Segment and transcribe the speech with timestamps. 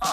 [0.00, 0.08] Hei,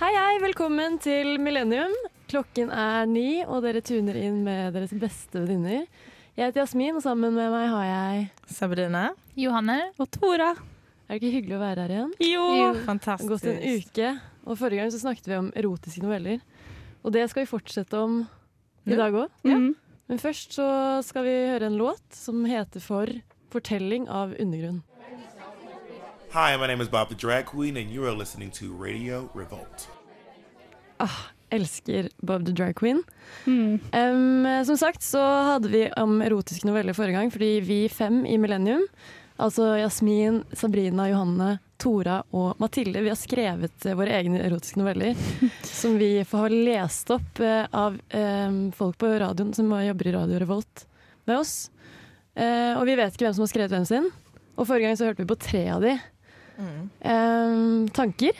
[0.00, 1.92] hei, velkommen til Millennium.
[2.32, 5.84] Klokken er ni, og dere tuner inn med deres beste venninner.
[6.40, 9.10] Jeg heter Jasmin, og sammen med meg har jeg Sabrina.
[9.36, 9.74] Johanne.
[10.00, 10.54] Og Tora.
[11.04, 12.14] Er det ikke hyggelig å være her igjen?
[12.24, 12.44] Jo.
[12.48, 13.28] Det har Fantastisk.
[13.28, 14.12] gått en uke,
[14.46, 16.40] og forrige gang så snakket vi om erotiske noveller.
[17.04, 18.22] Og det skal vi fortsette om
[18.88, 19.28] i dag òg.
[19.44, 19.74] Mm.
[20.08, 20.70] Men først så
[21.04, 23.12] skal vi høre en låt som heter For
[23.52, 24.80] fortelling av undergrunn.
[26.32, 29.90] Hi, my name is Bob the Drag Queen, and you are listening to Radio Revolt.
[31.50, 33.02] Elsker Bob the Drag Queen.
[33.46, 33.80] Mm.
[33.92, 35.22] Um, som sagt så
[35.52, 38.84] hadde vi om erotiske noveller forrige gang, fordi vi fem i Millennium,
[39.40, 45.16] altså Jasmin, Sabrina, Johanne, Tora og Mathilde, vi har skrevet eh, våre egne erotiske noveller
[45.64, 50.14] som vi får ha lest opp eh, av um, folk på radioen som jobber i
[50.18, 50.84] Radio Revolt
[51.24, 51.54] med oss.
[52.36, 54.10] Uh, og vi vet ikke hvem som har skrevet hvem sin.
[54.60, 55.96] Og forrige gang så hørte vi på tre av de.
[56.60, 56.80] Mm.
[57.00, 58.36] Um, tanker?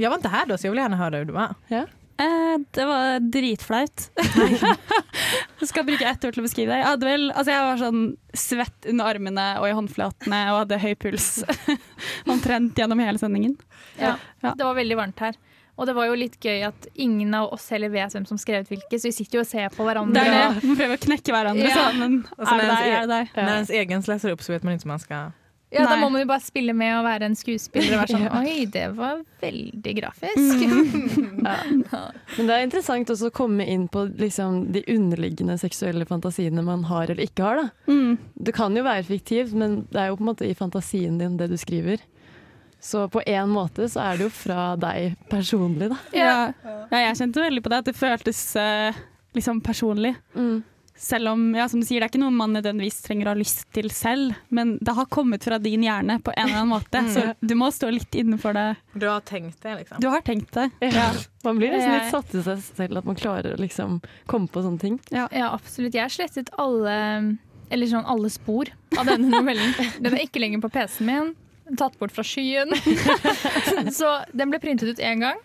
[0.00, 1.54] Jag var inte här då så jag vill gärna höra hur det var.
[1.70, 4.10] Eh, det var dritflaut.
[5.60, 6.78] jeg skal bruke ett ord til å beskrive det.
[6.82, 8.00] Jeg, hadde vel, altså jeg var sånn
[8.36, 11.28] svett under armene og i håndflatene og hadde høy puls
[12.32, 13.56] omtrent gjennom hele sendingen.
[14.00, 14.16] Ja.
[14.44, 14.52] Ja.
[14.56, 15.38] Det var veldig varmt her.
[15.80, 18.68] Og det var jo litt gøy at ingen av oss heller vet hvem som skrevet
[18.68, 20.20] hvilke, så vi sitter jo og ser på hverandre.
[20.20, 20.64] Det er det.
[20.68, 21.76] Man prøver å knekke hverandre Ja.
[21.86, 22.18] sammen.
[22.36, 22.82] Altså, så Er det der?
[22.84, 23.30] e- Er det deg?
[23.34, 23.44] Ja.
[23.46, 25.20] När ens egen leser opp, så vet man ikke om man ska...
[25.70, 28.24] Ja, da må man jo bare spille med og være en skuespiller og være sånn
[28.40, 30.64] Oi, det var veldig grafisk.
[31.40, 32.00] Ja.
[32.36, 36.82] Men det er interessant også å komme inn på liksom, de underliggende seksuelle fantasiene man
[36.90, 37.60] har eller ikke har.
[37.62, 37.92] Da.
[37.92, 38.18] Mm.
[38.34, 41.38] Det kan jo være fiktivt, men det er jo på en måte i fantasien din
[41.40, 42.02] det du skriver.
[42.80, 45.98] Så på én måte så er det jo fra deg personlig, da.
[46.16, 46.36] Ja.
[46.90, 49.00] ja, jeg kjente veldig på det, at det føltes eh,
[49.36, 50.14] liksom personlig.
[50.34, 50.62] Mm.
[51.00, 53.38] Selv om, ja, som du sier, det er ikke noe man nødvendigvis trenger å ha
[53.40, 57.00] lyst til selv, men det har kommet fra din hjerne på en eller annen måte,
[57.14, 58.66] så du må stå litt innenfor det.
[58.92, 60.02] Du har tenkt det liksom.
[60.04, 60.66] Du har tenkt det.
[60.84, 61.08] Ja.
[61.46, 64.60] Man blir liksom litt satt i seg selv at man klarer å liksom komme på
[64.66, 65.00] sånne ting.
[65.08, 65.96] Ja, absolutt.
[65.96, 66.98] Jeg har slettet alle
[67.70, 68.68] eller sånn alle spor
[68.98, 69.72] av denne novellen.
[70.04, 71.32] Den er ikke lenger på PC-en min.
[71.78, 72.74] Tatt bort fra skyen.
[73.98, 75.38] Så den ble printet ut én gang.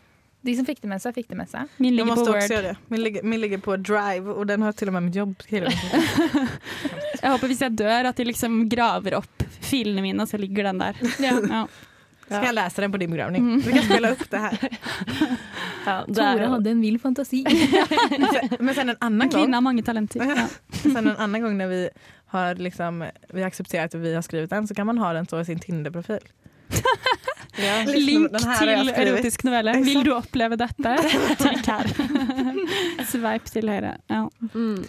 [0.45, 1.71] De som fikk det med seg, fikk det med seg.
[1.81, 2.77] Min ligger på Word.
[2.93, 5.33] Min ligger, min ligger på Drive og den har til og med mitt jobb.
[5.49, 10.67] Jeg håper hvis jeg dør at de liksom graver opp filene mine, og så ligger
[10.67, 10.99] den der.
[11.23, 11.63] Ja.
[12.25, 13.43] Ska jeg lese den på din begravning?
[13.45, 13.59] Mm.
[13.61, 14.77] Vi kan spela opp det her.
[15.85, 17.43] Ja, det Tore er, hadde en vill fantasi.
[18.59, 20.23] Men sen en annen gang gång, kvinne har mange talenter.
[20.25, 20.47] Ja.
[20.81, 21.81] sen en annen gang når vi
[22.33, 25.43] har liksom, vi har accepterat vi har skrevet den så kan man ha den så
[25.43, 26.25] i sin Tinder-profil.
[27.57, 27.75] Ja.
[27.87, 29.77] Link jag til erotisk novelle.
[29.85, 30.95] Vil du oppleve dette?
[31.43, 31.91] Trykk her.
[33.11, 33.97] Sveip til høyre.
[34.11, 34.25] Ja.
[34.53, 34.81] Mm.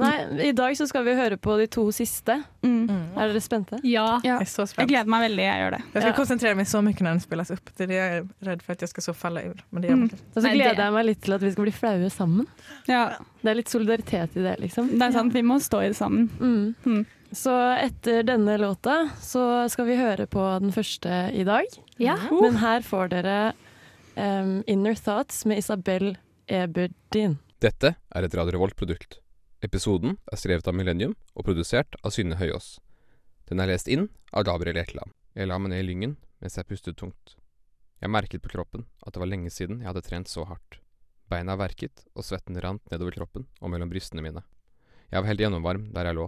[0.00, 0.14] Nei,
[0.48, 2.38] i dag så skal vi høre på de to siste.
[2.64, 2.86] Mm.
[2.88, 3.00] Mm.
[3.20, 3.80] Er dere spente?
[3.84, 4.06] Ja.
[4.24, 4.38] Ja.
[4.40, 5.80] Jeg, är så Jeg gleder meg veldig, jeg gjør det.
[5.82, 6.16] Jeg skal Ja.
[6.16, 7.72] konsentrere meg så mye når den spilles opp.
[7.76, 9.60] Det er jeg jag är rädd för att jag så falle ur.
[9.70, 10.10] Men det gjør Mm.
[10.14, 12.46] Og så Nei, gleder det- jeg meg litt til at vi skal bli flaue sammen.
[12.88, 13.10] Ja,
[13.42, 14.88] Det er litt solidaritet i det, liksom.
[14.98, 15.32] det er sant.
[15.34, 16.30] Vi må stå i det sammen.
[16.40, 17.06] Mm.
[17.32, 21.66] Så etter denne låta så skal vi høre på den første i dag.
[22.02, 22.16] ja.
[22.30, 23.36] Men her får dere
[24.16, 26.16] um, Inner Thoughts med Isabel
[26.50, 27.38] Eberdin.
[27.62, 29.20] Dette er et Radio Revolt-produkt.
[29.62, 32.78] Episoden er skrevet av Millennium og produsert av Synne Høyås.
[33.46, 35.12] Den er lest inn av Gabriel Ekeland.
[35.36, 37.36] Jeg la meg ned i lyngen mens jeg pustet tungt.
[38.00, 40.80] Jeg merket på kroppen at det var lenge siden jeg hadde trent så hardt.
[41.30, 44.42] Beina verket, og svetten rant nedover kroppen og mellom brystene mine.
[45.12, 46.26] Jeg var helt gjennomvarm der jeg lå,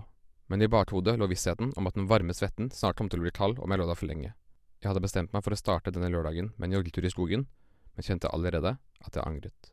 [0.53, 3.31] men i bakhodet lå vissheten om at den varme svetten snart kom til å bli
[3.33, 4.35] kald om jeg lå der for lenge.
[4.83, 7.47] Jeg hadde bestemt meg for å starte denne lørdagen med en joggetur i skogen,
[7.97, 9.71] men kjente allerede at jeg angret.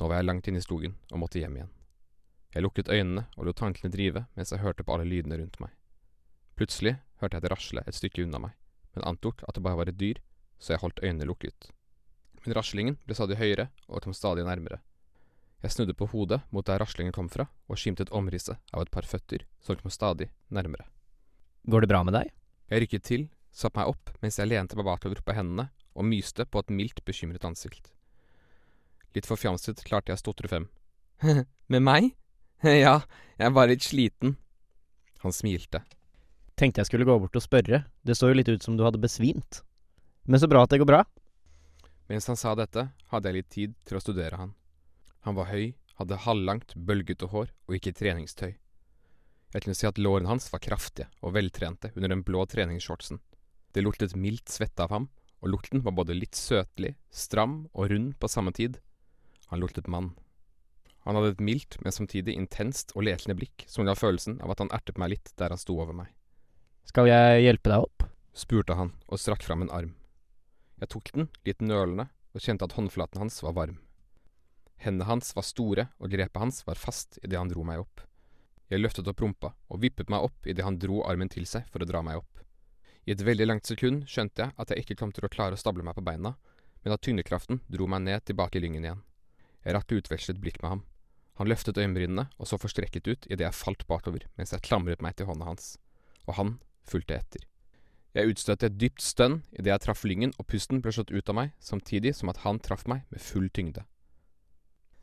[0.00, 1.70] Nå var jeg langt inne i skogen og måtte hjem igjen.
[2.56, 5.70] Jeg lukket øynene og lot tankene drive mens jeg hørte på alle lydene rundt meg.
[6.58, 8.58] Plutselig hørte jeg det rasle et stykke unna meg,
[8.98, 10.18] men antok at det bare var et dyr,
[10.58, 11.70] så jeg holdt øynene lukket.
[12.42, 14.82] Men raslingen ble stadig høyere og kom stadig nærmere.
[15.64, 19.06] Jeg snudde på hodet mot der raslingen kom fra, og skimtet omrisset av et par
[19.08, 20.84] føtter som kom stadig nærmere.
[21.64, 22.28] Går det bra med deg?
[22.68, 26.44] Jeg rykket til, satte meg opp mens jeg lente meg bakover på hendene og myste
[26.44, 27.94] på et mildt bekymret ansikt.
[29.16, 30.68] Litt forfjamset klarte jeg å stotre frem.
[31.72, 32.12] Med meg?
[32.64, 33.00] Ja,
[33.36, 34.36] jeg er bare litt sliten.
[35.24, 35.82] Han smilte.
[36.56, 39.00] Tenkte jeg skulle gå bort og spørre, det så jo litt ut som du hadde
[39.00, 39.62] besvimt.
[40.24, 41.02] Men så bra at det går bra.
[42.08, 44.54] Mens han sa dette, hadde jeg litt tid til å studere han.
[45.24, 48.52] Han var høy, hadde halvlangt, bølgete hår og gikk i treningstøy.
[49.54, 53.20] Jeg kunne si at lårene hans var kraftige og veltrente under den blå treningsshortsen.
[53.72, 55.06] Det luktet mildt svette av ham,
[55.40, 58.80] og lukten var både litt søtlig, stram og rund på samme tid.
[59.52, 60.12] Han luktet mann.
[61.04, 64.64] Han hadde et mildt, men samtidig intenst og letende blikk som ga følelsen av at
[64.64, 66.10] han ertet meg litt der han sto over meg.
[66.88, 68.08] Skal jeg hjelpe deg opp?
[68.34, 69.94] spurte han og strakk fram en arm.
[70.82, 73.78] Jeg tok den, litt nølende, og kjente at håndflaten hans var varm.
[74.80, 78.02] Hendene hans var store, og grepet hans var fast idet han dro meg opp.
[78.72, 81.84] Jeg løftet opp rumpa og vippet meg opp idet han dro armen til seg for
[81.84, 82.40] å dra meg opp.
[83.04, 85.60] I et veldig langt sekund skjønte jeg at jeg ikke kom til å klare å
[85.60, 86.34] stable meg på beina,
[86.84, 89.02] men at tyngdekraften dro meg ned tilbake i lyngen igjen.
[89.64, 90.84] Jeg rakk utvekslet blikk med ham.
[91.40, 95.16] Han løftet øyenbrynene og så forstrekket ut idet jeg falt bakover mens jeg klamret meg
[95.18, 95.74] til hånda hans,
[96.28, 96.56] og han
[96.88, 97.44] fulgte etter.
[98.14, 101.38] Jeg utstøtte et dypt stønn idet jeg traff lyngen og pusten ble slått ut av
[101.40, 103.82] meg, samtidig som at han traff meg med full tyngde.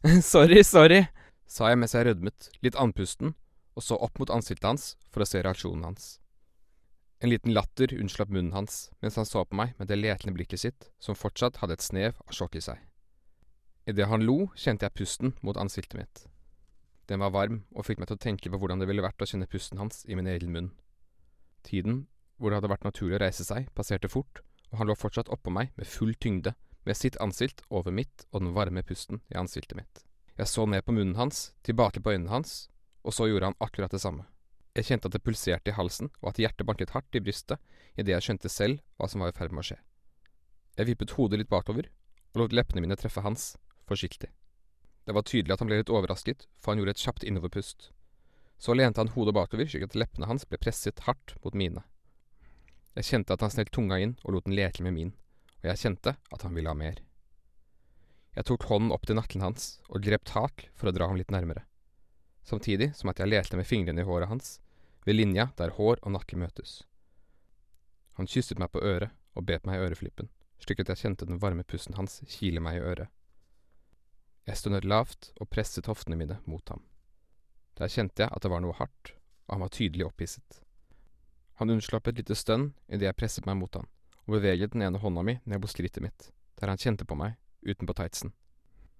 [0.21, 1.03] sorry, sorry,
[1.45, 3.35] sa jeg mens jeg rødmet, litt andpusten,
[3.77, 6.07] og så opp mot ansiktet hans for å se reaksjonen hans.
[7.21, 10.63] En liten latter unnslapp munnen hans mens han så på meg med det letende blikket
[10.63, 12.79] sitt, som fortsatt hadde et snev av sjokk i seg.
[13.85, 16.23] Idet han lo, kjente jeg pusten mot ansiktet mitt.
[17.05, 19.29] Den var varm og fikk meg til å tenke på hvordan det ville vært å
[19.29, 20.73] kjenne pusten hans i min egen munn.
[21.61, 22.07] Tiden
[22.41, 24.41] hvor det hadde vært naturlig å reise seg, passerte fort,
[24.73, 28.41] og han lå fortsatt oppå meg med full tyngde, med sitt ansikt over mitt og
[28.41, 30.03] den varme pusten i ansiktet mitt.
[30.37, 32.69] Jeg så ned på munnen hans, tilbake på øynene hans,
[33.03, 34.25] og så gjorde han akkurat det samme.
[34.75, 37.59] Jeg kjente at det pulserte i halsen, og at hjertet banket hardt i brystet
[37.99, 39.79] idet jeg skjønte selv hva som var i ferd med å skje.
[40.79, 41.89] Jeg vippet hodet litt bakover,
[42.31, 43.55] og lot leppene mine treffe hans,
[43.89, 44.31] forsiktig.
[45.05, 47.89] Det var tydelig at han ble litt overrasket, for han gjorde et kjapt innoverpust.
[48.61, 51.83] Så lente han hodet bakover slik at leppene hans ble presset hardt mot mine.
[52.95, 55.11] Jeg kjente at han snelt tunga inn og lot den leke med min,
[55.61, 56.99] og jeg kjente at han ville ha mer.
[58.35, 61.33] Jeg tok hånden opp til nakken hans og grep tak for å dra ham litt
[61.33, 61.65] nærmere,
[62.47, 64.59] samtidig som at jeg lette med fingrene i håret hans,
[65.05, 66.83] ved linja der hår og nakke møtes.
[68.19, 70.29] Han kysset meg på øret og bet meg i øreflippen,
[70.61, 73.09] slik at jeg kjente den varme pusten hans kile meg i øret.
[74.47, 76.83] Jeg stønnet lavt og presset hoftene mine mot ham.
[77.77, 79.13] Der kjente jeg at det var noe hardt,
[79.47, 80.61] og han var tydelig opphisset.
[81.61, 83.87] Han unnslapp et lite stønn idet jeg presset meg mot han,
[84.27, 86.29] og beveget den ene hånda mi ned på skrittet mitt,
[86.59, 88.33] der han kjente på meg, utenpå tightsen.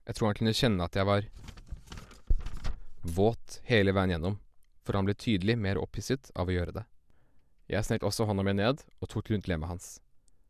[0.07, 1.27] Jeg tror han kunne kjenne at jeg var
[3.01, 4.39] våt hele veien gjennom,
[4.85, 6.85] for han ble tydelig mer opphisset av å gjøre det.
[7.71, 9.93] Jeg snek også hånda mi ned og tok rundt lemmet hans.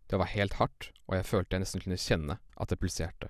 [0.10, 3.30] Det var helt hardt, og jeg følte jeg nesten kunne kjenne at det pulserte.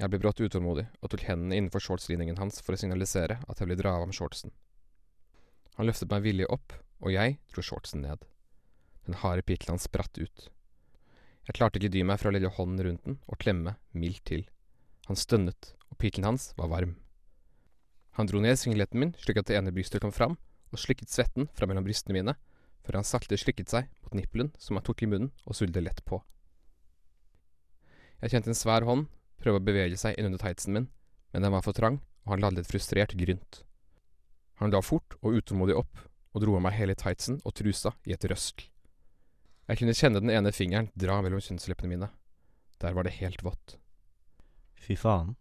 [0.00, 3.68] Jeg ble brått utålmodig og tok hendene innenfor shortslinningen hans for å signalisere at jeg
[3.68, 4.52] ville dra av ham shortsen.
[5.76, 8.24] Han løftet meg villig opp, og jeg dro shortsen ned.
[9.06, 10.48] Den harde pikkelen hans spratt ut.
[11.48, 14.44] Jeg klarte ikke dy meg fra å legge hånden rundt den og klemme mildt til.
[15.08, 16.96] Han stønnet, og pikkelen hans var varm.
[18.18, 20.36] Han dro ned singleten min slik at det ene brystet kom fram,
[20.70, 22.36] og slikket svetten fra mellom brystene mine,
[22.84, 26.04] før han sakte slikket seg mot nippelen som han tok i munnen og sulte lett
[26.06, 26.20] på.
[28.20, 29.08] Jeg kjente en svær hånd
[29.40, 30.88] prøve å bevege seg innunder tightsen min,
[31.32, 33.62] men den var for trang, og han ladde et frustrert grynt.
[34.60, 36.02] Han la fort og utålmodig opp
[36.34, 38.66] og dro av meg hele tightsen og trusa i et røsk.
[39.70, 42.06] Jeg kunne kjenne den ene fingeren dra mellom kjønnsleppene mine.
[42.82, 43.76] Der var det helt vått.
[44.74, 45.36] Fy faen.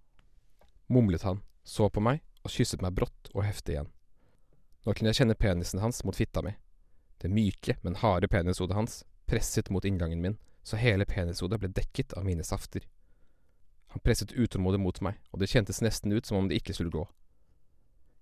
[0.86, 3.90] Mumlet han, så på meg og kysset meg brått og heftig igjen.
[4.86, 6.54] Nå kunne jeg kjenne penisen hans mot fitta mi.
[7.18, 12.14] Det myke, men harde penishodet hans presset mot inngangen min, så hele penishodet ble dekket
[12.14, 12.86] av mine safter.
[13.96, 16.94] Han presset utålmodig mot meg, og det kjentes nesten ut som om det ikke skulle
[16.94, 17.08] gå.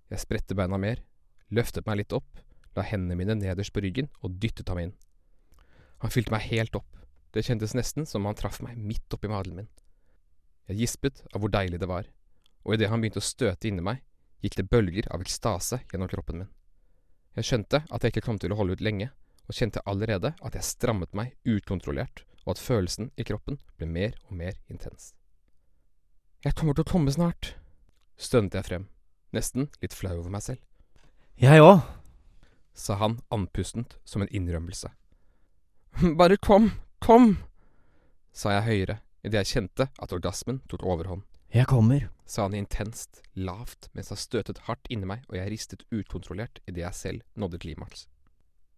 [0.08, 1.04] Jeg spredte beina mer,
[1.52, 2.40] løftet meg litt opp,
[2.80, 4.96] la hendene mine nederst på ryggen og dyttet ham inn.
[6.04, 6.90] Han fylte meg helt opp,
[7.34, 9.70] det kjentes nesten som om han traff meg midt oppi madelen min.
[10.68, 12.10] Jeg gispet av hvor deilig det var,
[12.66, 14.04] og idet han begynte å støte inni meg,
[14.44, 16.50] gikk det bølger av ekstase gjennom kroppen min.
[17.38, 19.10] Jeg skjønte at jeg ikke kom til å holde ut lenge,
[19.48, 24.18] og kjente allerede at jeg strammet meg ukontrollert, og at følelsen i kroppen ble mer
[24.28, 25.14] og mer intens.
[26.44, 27.56] Jeg kommer til å komme snart,
[28.18, 28.88] stønnet jeg frem,
[29.36, 30.64] nesten litt flau over meg selv,
[31.38, 31.82] Jeg òg.
[32.74, 34.90] sa han andpustent som en innrømmelse.
[36.18, 37.38] Bare kom, kom,
[38.34, 41.24] sa jeg høyere idet jeg kjente at orgasmen tok overhånd,
[41.54, 42.10] Jeg kommer.
[42.26, 46.84] sa han intenst, lavt, mens han støtet hardt inni meg og jeg ristet ukontrollert idet
[46.84, 48.06] jeg selv nådde klimaks.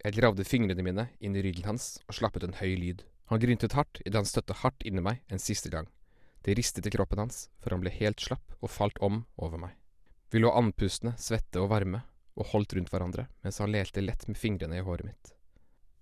[0.04, 3.04] Jeg gravde fingrene mine inn i ryggen hans og slappet en høy lyd.
[3.30, 5.90] Han gryntet hardt idet han støtte hardt inni meg en siste gang.
[6.46, 9.76] Det ristet i kroppen hans før han ble helt slapp og falt om over meg.
[10.32, 12.06] Vi lå andpustne, svette og varme,
[12.40, 15.34] og holdt rundt hverandre mens han lelte lett med fingrene i håret mitt.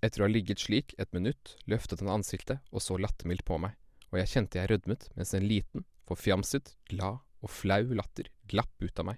[0.06, 3.74] Etter å ha ligget slik et minutt, løftet han ansiktet og så lattermildt på meg,
[4.12, 9.02] og jeg kjente jeg rødmet mens en liten, forfjamset, glad og flau latter glapp ut
[9.02, 9.18] av meg.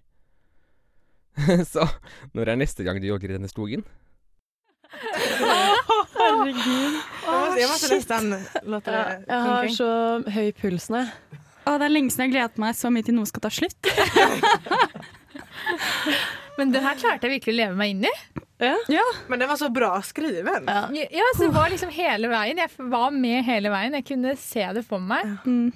[1.72, 1.86] Så
[2.36, 3.84] når er neste gang du jogger i denne skogen?
[6.20, 6.98] Herregud.
[7.30, 7.54] Oh,
[8.66, 8.96] låta
[9.28, 9.90] Jeg har så
[10.34, 11.04] høy puls nå.
[11.04, 11.40] jeg.
[11.70, 13.92] Å, det er lenge siden jeg gledet meg så mye til noe skal ta slutt.
[16.58, 18.14] Men det her klarte jeg virkelig å leve meg inn i.
[19.30, 20.66] Men den var så bra skriven.
[20.68, 20.88] Ja.
[20.92, 22.60] Ja, så det var liksom hele veien.
[22.60, 23.96] Jeg var med hele veien.
[24.00, 25.26] Jeg kunne se det for meg.
[25.46, 25.70] Mm.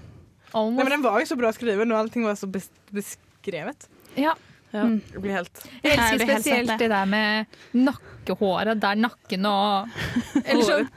[0.53, 3.87] Nei, men den var jo så bra skriven og allting var så bes beskrevet.
[4.19, 4.35] Ja.
[4.73, 4.99] Mm.
[5.11, 5.63] Det blir helt...
[5.83, 9.89] Jeg elsker spesielt det der med nakkehåret der nakken og
[10.43, 10.87] Eller sånn.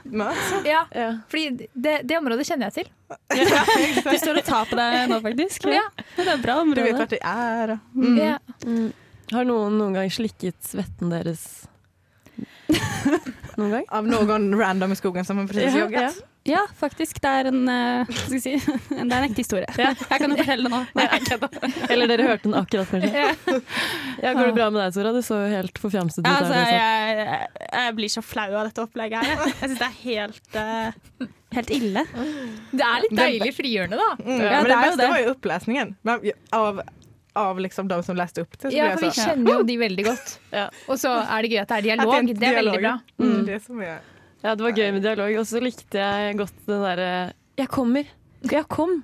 [0.65, 1.09] Ja, Ja.
[1.29, 2.93] fordi det, det området kjenner jeg til.
[4.07, 5.69] Du står og tar på deg nå, faktisk.
[5.71, 5.85] Ja.
[6.17, 6.81] Det er bra område.
[6.81, 7.75] Du vet hvor det er.
[7.93, 8.17] Mm.
[8.17, 8.37] Ja.
[8.65, 8.87] Mm.
[9.33, 11.45] Har noen noen gang slikket svetten deres?
[13.57, 13.85] Noen gang?
[13.89, 16.19] Av noen random i skogen som har precis Ja, joggat.
[16.47, 17.19] Ja, faktisk.
[17.21, 18.53] Det er en, eh, skal si,
[18.89, 19.67] det er en ekte historie.
[19.77, 20.81] Jeg kan jo fortelle det nå.
[20.95, 21.07] Nei.
[21.91, 23.25] Eller dere hørte den akkurat, kanskje?
[24.23, 25.11] Ja, Går det bra med deg, Sora?
[25.15, 26.29] Du så jo helt forfjamset ut.
[26.29, 29.33] Ja, altså, jeg, jeg, jeg blir så flau av dette opplegget her.
[29.33, 32.05] Jeg, jeg syns det er helt, uh, helt ille.
[32.71, 34.09] Det er litt deilig frigjørende, da.
[34.21, 34.37] Mm.
[34.37, 35.11] Ja, men det det beste det.
[35.11, 35.93] var jo opplesningen.
[36.07, 36.81] Men, av,
[37.37, 38.71] av liksom de som leste opp det.
[38.71, 40.35] Så Ja, for vi så, kjenner jo de veldig godt.
[40.57, 40.67] Ja.
[40.89, 42.13] Og så er det gøy at det er dialog.
[42.13, 42.29] dialog.
[42.29, 42.93] er, Det er veldig bra.
[43.21, 43.41] Mm.
[43.47, 43.97] Det som er
[44.43, 45.35] Ja, det var gøy med dialog.
[45.41, 47.11] Og så likte jeg godt den derre
[47.57, 48.09] Jeg kommer.
[48.51, 49.03] Ja, kom.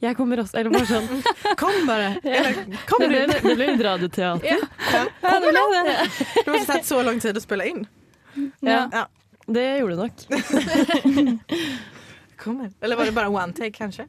[0.00, 0.56] Jeg kommer også.
[0.56, 1.24] Eller bare sånn.
[1.60, 2.12] Kom bare.
[2.24, 3.32] Eller, kom Det du!
[3.34, 4.46] det ble litt radioteater.
[4.48, 4.60] Ja.
[4.94, 5.96] Ja, det ble det.
[6.38, 7.82] Det måste tagit så lang tid å spille inn.
[8.64, 8.86] Ja.
[8.94, 9.02] Ja.
[9.50, 11.40] Det gjorde det nok.
[12.40, 12.70] Kommer.
[12.80, 14.06] Eller var det bare one take kanskje?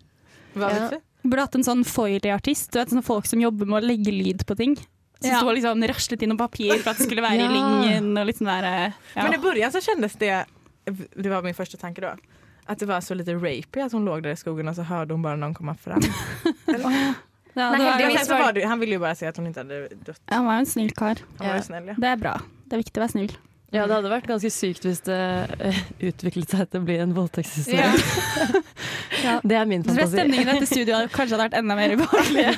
[0.53, 0.80] Hva Ja.
[0.80, 1.00] vet du?
[1.23, 2.71] Burde hatt en sånn Foiley-artist.
[2.73, 4.75] Du vet folk som jobber med å legge lyd på ting.
[5.21, 5.39] Som Ja.
[5.41, 7.45] står liksom raslet inn noe papir for at det skulle være Ja.
[7.45, 8.17] i lingen.
[8.17, 9.23] Og litt sånn der, eh, ja.
[9.23, 10.45] Men i begynnelsen så kjennes det,
[11.21, 12.15] det var min første tanke da.
[12.67, 15.11] At det var så lite rapey at hun lå der i skogen og så hørte
[15.13, 16.01] hun bare noen komme fram.
[16.67, 17.13] ja, Nei,
[17.53, 19.61] det var, Men heldigvis var- var det, han ville jo bare si at hun ikke
[19.65, 20.19] hadde dødd.
[20.29, 21.17] Ja, han var jo en snill kar.
[21.39, 21.61] Han var Ja.
[21.61, 21.93] Snill, ja.
[21.99, 22.33] Det er bra.
[22.67, 23.33] Det er viktig å være snill.
[23.71, 25.17] Ja, det hadde vært ganske sykt hvis det
[25.63, 25.77] eh,
[26.09, 27.87] utviklet seg til å bli en voldtektshistorie.
[29.21, 29.37] Ja.
[29.47, 30.15] Det er min fantasi.
[30.15, 32.55] stemningen i dette studioet kanskje hadde vært enda mer ubehagelig.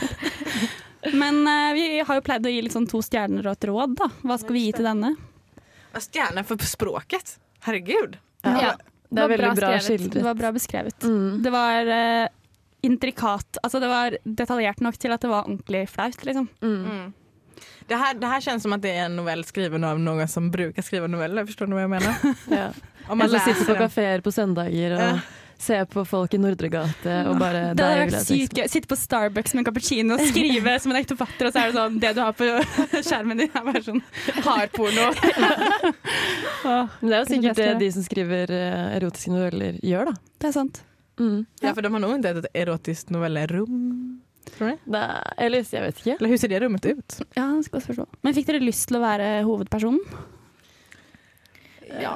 [1.22, 3.98] Men uh, vi har jo pleid å gi litt sånn to stjerner og et råd,
[4.00, 4.08] da.
[4.24, 5.12] Hva skal vi gi til denne?
[6.00, 7.36] Stjerner for språket.
[7.68, 8.16] Herregud.
[8.48, 8.54] Ja.
[8.70, 8.72] Ja.
[9.14, 11.04] Det Det var bra bra Det var bra beskrevet.
[11.04, 11.44] Mm.
[11.44, 12.28] Det var uh,
[12.88, 13.60] intrikat.
[13.62, 16.50] Altså det var detaljert nok til at det var ordentlig flaut, liksom.
[16.64, 17.12] Mm.
[17.88, 20.52] Det, här, det här känns som att det är en novell skriven av någon som
[20.52, 21.46] brukar skriva noveller.
[21.46, 22.16] Förstår ni vad jag menar?
[22.50, 22.70] Ja.
[23.08, 25.20] Om man Eller sitter på kaféer på søndager og Ja.
[25.58, 28.68] ser på folk i Nordregate og bare Det hadde vært sykt gøy.
[28.68, 31.72] Sitte på Starbucks med en cappuccino og skrive som en ekte forfatter, og så er
[31.72, 32.48] det sånn Det du har på
[33.08, 34.02] skjermen din, er bare sånn
[34.44, 35.06] hardporno.
[36.64, 40.16] Men det er jo sikkert det de som skriver eh, erotiske noveller, gjør, da.
[40.40, 40.84] det er sant.
[41.20, 41.46] Mm.
[41.62, 44.22] Ja, för de har nog inte ett erotiskt novellerum.
[44.52, 46.16] Tror du Det er, eller jeg vet ikke.
[46.20, 47.18] Eller hur ser det rummet ut?
[47.38, 48.06] Ja, det skal forstå.
[48.24, 50.02] Men fikk dere lyst til å være hovedpersonen?
[52.02, 52.16] Ja,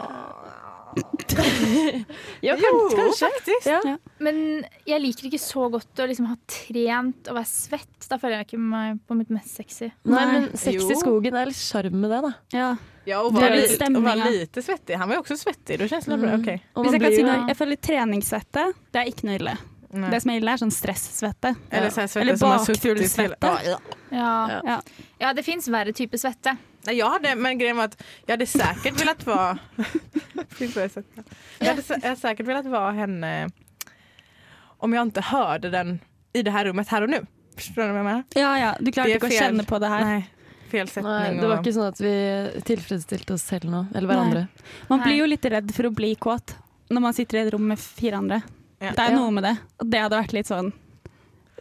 [2.42, 2.56] Jo,
[2.96, 3.28] kanskje.
[3.28, 3.66] faktiskt.
[3.68, 3.98] Ja.
[4.24, 4.40] Men
[4.88, 8.08] jeg liker ikke så godt å liksom ha trent og være svett.
[8.10, 9.90] Da føler jeg ikke meg på mitt mest sexy.
[10.08, 10.26] Nei, Nei.
[10.34, 11.00] men sex i Jo.
[11.02, 12.34] skogen er litt sjarm med det, da.
[12.56, 12.70] Ja.
[13.08, 14.98] Ja, og stämning, och var lite svettig.
[15.00, 15.80] Han var jo også svettig.
[15.80, 16.42] Mm.
[16.42, 16.60] Okay.
[16.76, 19.54] Og Hvis jeg kan si jo noe, jeg føler treningssvette, det er ikke noe ille.
[19.92, 20.10] Nej.
[20.12, 21.54] Det som er ille, er sånn stressvette.
[21.72, 22.08] Eller ja.
[22.22, 23.52] Eller som har suttit bakfull hela- svette.
[23.54, 23.78] Ja,
[24.12, 24.58] ja.
[24.68, 24.82] Ja,
[25.20, 25.34] Ja.
[25.34, 26.58] Det fins verre type svette.
[26.88, 29.60] Ja, hade, men greia var at jeg hadde säkert villet være
[31.60, 31.86] Jeg det
[32.20, 33.32] sikkert villet være henne
[34.80, 36.00] om jeg ikke hørte den
[36.38, 37.22] i det her rummet her og nå.
[37.58, 38.26] Forstår du hva jeg mener?
[38.38, 40.06] Ja ja, du klarte Det ikke å kjenne på det her.
[40.06, 40.26] Nei.
[40.68, 42.14] Nei, det var ikke sånn at vi
[42.68, 44.42] tilfredsstilte oss selv nå, eller hverandre.
[44.90, 46.58] Man blir jo litt redd for å bli kåt
[46.92, 48.42] når man sitter i et rom med fire andre.
[48.82, 48.92] Ja.
[48.92, 49.16] Det er Ja.
[49.18, 49.58] noe med det.
[49.80, 50.72] Og det hadde vært litt sånn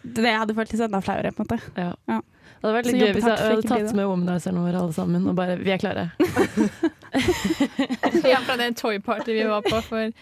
[0.04, 1.60] Det hadde føltes enda flauere, på en måte.
[1.76, 1.94] Ja.
[2.06, 2.20] Ja.
[2.20, 5.34] Det hadde vært litt gøy hvis jeg hadde tatt med womanizerne våre alle sammen og
[5.34, 6.12] bare Vi er klare.
[8.24, 10.12] Ja, fra det Toy Party vi var på for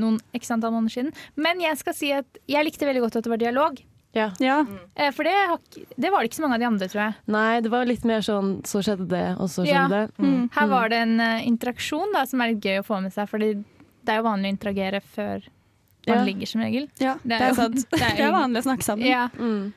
[0.00, 1.12] noen x antall måneder siden.
[1.36, 3.82] Men jeg skal si at jeg likte veldig godt at det var dialog.
[4.14, 4.28] Ja.
[4.42, 4.60] Ja.
[4.96, 5.34] Eh, For det,
[5.98, 7.14] det var det ikke så mange av de andre, tror jeg.
[7.34, 9.86] Nei, det var litt mer sånn så skjedde det, og så Ja.
[9.88, 10.24] skjedde det.
[10.24, 10.50] Mm.
[10.54, 13.28] Her var det en eh, interaksjon da, som er litt gøy å få med seg.
[13.30, 13.52] Fordi
[14.04, 15.42] det er jo vanlig å interagere før
[16.06, 16.24] man Ja.
[16.24, 16.88] ligger, som regel.
[17.00, 17.76] ja, det er sant.
[17.90, 19.06] det Det er vanlig å snakke sammen.
[19.06, 19.28] Ja.
[19.38, 19.72] Mm.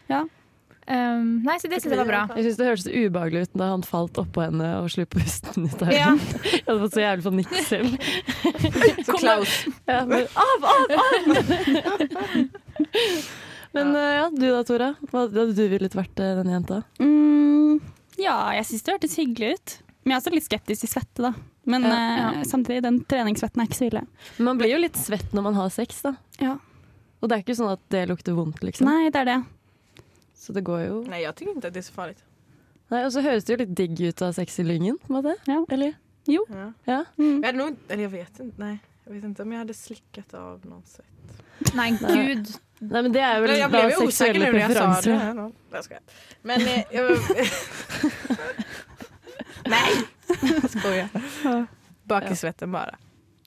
[0.87, 2.19] Um, nei, så det syns jeg var bra.
[2.37, 5.81] Jeg synes det hørtes ubehagelig ut da han falt oppå henne og slo pusten ut
[5.83, 6.13] av Ja.
[6.53, 7.97] Jeg hadde fått så jævlig panikk selv.
[9.09, 9.55] Så Klaus.
[9.89, 12.47] Ja, men, av, av, av!
[13.75, 14.93] Men eh, ja, du da, Tora?
[15.11, 16.79] Hva hadde du villet vært eh, denne jenta?
[17.03, 17.81] Mm,
[18.17, 19.75] ja, jeg syns det hørtes hyggelig ut.
[20.03, 21.33] Men jeg er også litt skeptisk til svette, da.
[21.67, 24.05] Men Ja, eh, samtidig, den treningssvetten er ikke så ille.
[24.37, 26.13] Men man blir jo litt svett når man har sex, da.
[26.39, 26.57] Ja.
[27.19, 28.87] Og det er ikke sånn at det lukter vondt, liksom.
[28.87, 29.37] Nei, det er det.
[30.37, 32.15] Så det går jo Nei, jeg tenker ikke at det er så farlig.
[32.93, 35.17] Nei, Og så høres det jo litt digg ut av Sex i Lyngen, på en
[35.17, 35.35] måte.
[35.49, 35.59] Ja.
[35.75, 35.97] Eller?
[36.27, 36.69] Ja.
[36.87, 37.01] Ja.
[37.17, 37.43] Mm.
[37.43, 38.53] Hade nog, eller jeg vet ikke.
[38.63, 38.77] Nei.
[39.07, 41.43] Jeg vet ikke om jeg hadde slikket av noen svett.
[41.75, 42.15] Nei, Nei.
[42.15, 42.53] gud.
[42.79, 45.01] Nei, men det er vel Jag da blev ju osäker seksuelle nu när jag sa
[45.01, 45.15] det.
[45.71, 45.99] Nei, jag.
[46.41, 47.03] Men jeg, jeg
[49.67, 50.07] Nej!
[50.61, 51.67] Jag skojar.
[52.07, 52.97] Bak i svetten bara.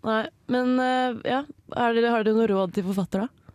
[0.07, 1.43] Nei, men eh, ja.
[1.77, 3.55] Er dere, har dere noe råd til forfatter, da?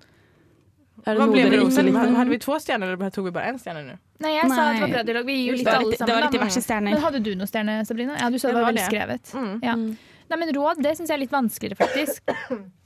[1.05, 1.89] Er det Hva noe blev rosen?
[1.95, 3.95] Hadde vi to stjerner, eller tog vi bare en stjerne nu?
[4.23, 5.25] Nei, jeg sa at det var bra dialog.
[5.27, 6.07] Vi gir jo litt alle sammen.
[6.07, 6.95] det var litt diverse stjerner.
[6.95, 8.15] Men hadde du noe stjerne, Sabrina?
[8.21, 8.89] Ja, du sa Det var var veldig det.
[8.89, 9.33] skrevet.
[9.35, 9.55] Mm.
[9.65, 9.75] Ja.
[9.81, 9.89] Mm.
[10.25, 12.31] Nei, men råd, det syns jeg er litt vanskeligere, faktisk.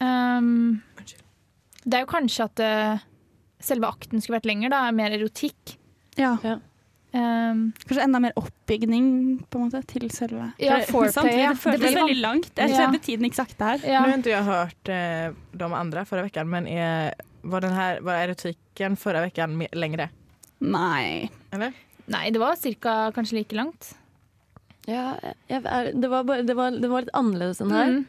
[0.04, 0.82] Um,
[1.86, 3.06] det er jo kanskje at uh,
[3.64, 4.82] selve akten skulle vært lenger, da.
[4.96, 5.78] Mer erotikk.
[6.20, 6.34] Ja.
[7.12, 9.06] Um, Kanskje enda mer oppbygning
[9.50, 11.50] på en måte, til selve Ja, foreplay, samtidig, ja.
[11.56, 12.52] Det føltes Det blir veldig langt.
[12.56, 12.78] Jeg Ja.
[12.84, 13.80] kjente tiden ikke sakte her.
[13.84, 14.00] ja.
[14.04, 18.00] Nå har inte jag hört eh, de andre forrige uke, men er, var, den här,
[18.02, 20.10] var erotikken forrige uke lengre?
[20.62, 21.30] Nei.
[21.52, 21.74] Eller?
[22.06, 23.96] Nei, det var cirka kanskje like langt.
[24.86, 25.16] Ja,
[25.48, 25.64] jeg,
[25.96, 27.90] det, var bare, det, var, det var litt annerledes enn her.
[27.90, 28.06] Mm.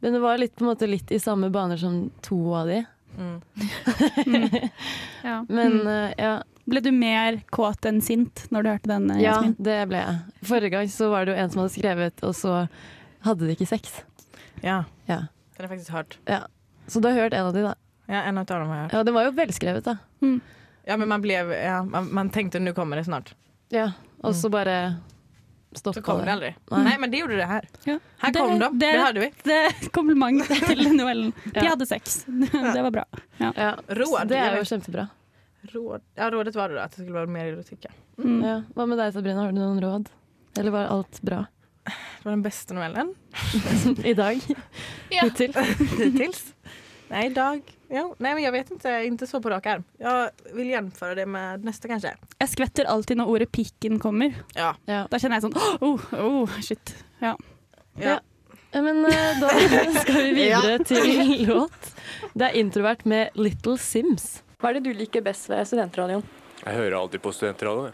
[0.00, 2.84] Men det var litt, på en måte, litt i samme baner som to av de.
[3.18, 3.40] Mm.
[5.24, 5.44] Ja.
[5.48, 5.86] Men Mm.
[5.86, 9.56] eh, ja, Ble du mer kåt enn sint når du hørte den, ja, Jasmin?
[9.60, 10.18] det ble jeg.
[10.48, 12.68] Forrige gang så var det jo en som hadde skrevet, og så
[13.26, 14.02] hadde de ikke sex.
[14.62, 15.26] Ja, Ja.
[15.58, 16.16] den er faktisk hardt.
[16.26, 16.46] Ja.
[16.88, 17.74] Så du har hørt en av de, da.
[18.08, 18.92] Ja, en av dem har jeg hørt.
[18.92, 19.96] Ja, det var jo velskrevet, da.
[20.86, 21.32] Ja, men man, ble,
[21.64, 23.34] ja, man, man tenkte 'nå kommer det snart.
[23.70, 23.92] Ja,
[24.22, 24.96] Og så bare
[25.74, 26.54] Så kom det aldri.
[26.70, 26.78] Nei.
[26.78, 26.84] Nej.
[26.84, 26.98] Nej.
[27.00, 27.64] men det gjorde det her.
[27.84, 27.98] Ja.
[28.20, 29.32] kom Det- kom de, det, det- hadde vi.
[29.42, 31.32] Det er kompliment til novellen.
[31.52, 31.70] De Ja.
[31.70, 32.24] hadde sex.
[32.24, 33.04] Det var bra.
[33.38, 35.08] Ja, Roar, Det er jo kjempebra.
[35.72, 36.02] Råd.
[36.14, 37.86] Ja, rådet var att det skulle være mer erotikk.
[38.18, 38.40] Mm.
[38.44, 38.56] Ja.
[38.76, 39.44] Hva med deg, Sabrina?
[39.46, 40.10] Har du noen råd?
[40.58, 41.40] Eller var alt bra
[41.84, 43.14] Det var den beste novellen
[44.04, 44.38] i dag?
[45.10, 45.56] Hittil?
[45.98, 46.44] Hittils?
[47.10, 47.62] Nei, i dag
[47.94, 48.04] jo.
[48.18, 49.84] Nei, men jeg vet inte, Ikke så på rak arm.
[50.00, 52.14] Jeg vil gjennomføre det med neste, kanskje.
[52.40, 54.34] Jeg skvetter alltid når ordet pikken kommer.
[54.56, 54.72] Ja.
[54.90, 55.04] Ja.
[55.10, 56.94] Da kjenner jeg sånn oh, oh, shit.
[57.22, 57.34] Ja.
[58.00, 58.18] ja.
[58.74, 59.52] Ja, Men eh, da
[60.02, 61.92] skal vi videre til låt.
[62.34, 64.40] Det er introvert med Little Sims.
[64.60, 66.24] Hva er det du liker best ved studentradioen?
[66.64, 67.92] Jeg hører alltid på studentradioen.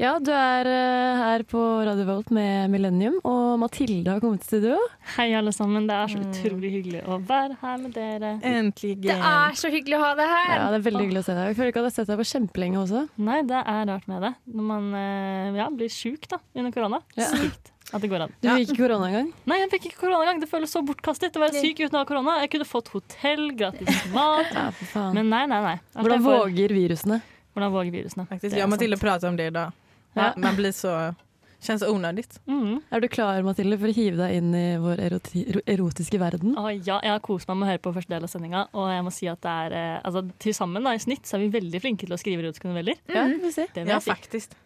[0.00, 4.48] Ja, du er eh, her på Radio Volt med Millennium, og Mathilde har kommet til
[4.62, 4.78] studio.
[5.18, 5.84] Hei, alle sammen.
[5.90, 6.30] Det er så Mm.
[6.30, 8.30] utrolig hyggelig å være her med dere.
[8.40, 9.02] Äntligen.
[9.10, 10.54] Det er så hyggelig å ha deg her!
[10.56, 11.46] Ja, Det er veldig hyggelig å se deg.
[11.50, 13.02] Jeg føler ikke at jeg har sett deg på kjempelenge også.
[13.18, 14.32] Nei, det er rart med det.
[14.56, 17.02] Når man eh, ja, blir sjuk da, under korona.
[17.20, 17.28] Ja.
[17.28, 18.32] Sykt at det går an.
[18.42, 19.32] Du fikk ikke korona engang.
[19.50, 20.40] Nei, jeg fikk ikke korona engang.
[20.44, 22.36] Det føles så bortkastet å være syk uten å ha korona.
[22.44, 24.46] Jeg kunne fått hotell, gratis mat.
[24.56, 25.14] Ja, for faen.
[25.18, 25.76] Men nei, nei, nei.
[25.94, 27.20] Alt Hvordan jeg får- våger virusene?
[27.54, 28.26] Hvordan våger virusene?
[28.30, 29.72] Faktiskt, Det jag och Matilda pratade om det idag.
[30.14, 30.32] Ja.
[30.36, 31.14] Man blir så...
[31.62, 32.40] Känns onödigt.
[32.48, 32.80] Mm.
[32.90, 36.54] Er du klar, Mathilde, for å hive deg inn i vår eroti ero- erotiske verden?
[36.56, 38.86] Å, ja, jeg har kost meg med å høre på første del av sendinga, og
[38.88, 41.42] jeg må si at det er eh, altså, til sammen da, i snitt så er
[41.44, 42.96] vi veldig flinke til å skrive erotiske noveller.
[43.12, 43.66] Ja, vi får se.
[43.74, 44.10] Det vil Ja, jeg si.
[44.14, 44.56] faktiskt.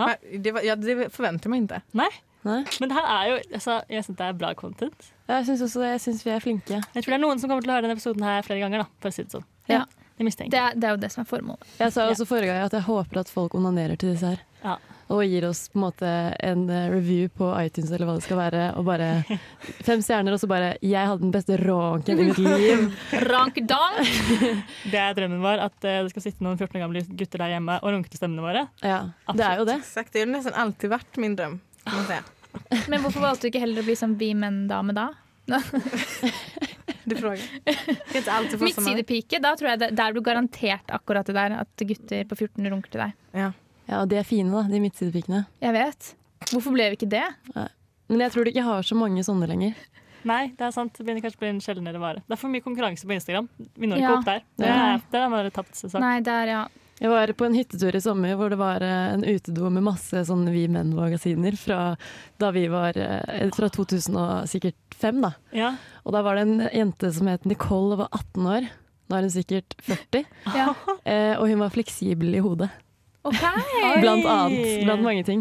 [0.00, 0.08] Ja.
[0.46, 1.82] Det, var, ja, det förväntar jag mig inte.
[1.92, 2.08] Nei,
[2.44, 2.64] Nei.
[2.80, 5.08] men det her er jo altså, Jeg syns det er bra content.
[5.28, 5.90] Ja, Jeg syns også det.
[5.94, 6.78] Jeg syns vi er flinke.
[6.94, 8.78] Jeg tror det er noen som kommer til å høre denne episoden her flere ganger.
[8.84, 9.44] da, for å si det sånn.
[9.68, 9.84] Ja.
[10.20, 11.64] Det Det er, det er jo det som er formålet.
[11.78, 12.10] Jeg sa Ja.
[12.12, 14.40] også forrige gang at jeg håper at folk onanerer til disse her.
[14.62, 14.76] Ja.
[15.10, 16.10] Og gir oss på en måte
[16.44, 18.76] en eh, review på iTunes eller hva det skal være.
[18.76, 19.24] Og bare
[19.88, 22.92] fem stjerner, og så bare 'Jeg hadde den beste ronken i mitt liv'.
[23.32, 23.96] Rank-dank!
[24.92, 27.56] Det er drømmen vår, at eh, det skal sitte noen 14 år gamle gutter der
[27.56, 28.68] hjemme og runke til stemmene våre.
[28.84, 29.00] Ja,
[29.32, 29.78] Det er jo det.
[29.80, 31.58] Exakt, det har nesten alltid vært min dröm.
[32.90, 35.08] Men hvorfor valgte du ikke heller å bli sånn vi menn-dame da?
[37.10, 37.40] Du frågar.
[38.60, 41.54] Midtsidepike, da tror jeg det, der er du garantert akkurat det der.
[41.64, 43.14] At gutter på 14 runker til deg.
[43.34, 43.48] Ja.
[43.90, 45.40] Ja, og de er fine, da, de midtsidepikene.
[45.64, 46.10] Jeg vet.
[46.52, 47.24] Hvorfor ble vi ikke det?
[48.10, 49.74] Men jeg tror de ikke har så mange sånne lenger.
[50.28, 50.92] Nei, det er sant.
[50.94, 52.22] Det begynner kanskje å bli en sjeldnere vare.
[52.26, 53.48] Det er for mye konkurranse på Instagram.
[53.58, 54.10] Vi når Ja.
[54.10, 54.44] ikke opp der.
[54.60, 55.96] Det er, det er bare tapt sak.
[56.02, 56.62] Nei, der, ja.
[57.00, 60.20] Jeg var på en hyttetur i sommer hvor det var eh, en utedo med masse
[60.28, 61.78] sånne Vi Menn-magasiner fra
[62.40, 65.32] da vi var eh, Fra 2005, da.
[65.56, 65.70] Ja.
[66.04, 68.68] Og da var det en jente som het Nicole og var 18 år.
[69.10, 70.26] Nå er hun sikkert 40.
[70.56, 70.72] Ja.
[71.10, 72.68] Eh, og hun var fleksibel i hodet.
[73.26, 73.62] Okay.
[74.02, 74.84] Blant annet.
[74.84, 75.40] Blant mange ting.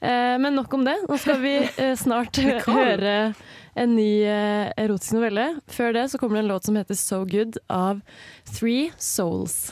[0.00, 0.96] Eh, men nok om det.
[1.04, 3.34] Nå skal vi eh, snart høre
[3.78, 5.50] en ny erotisk novelle.
[5.70, 8.00] Før det så kommer det en låt som heter So Good av
[8.56, 9.68] Three Souls.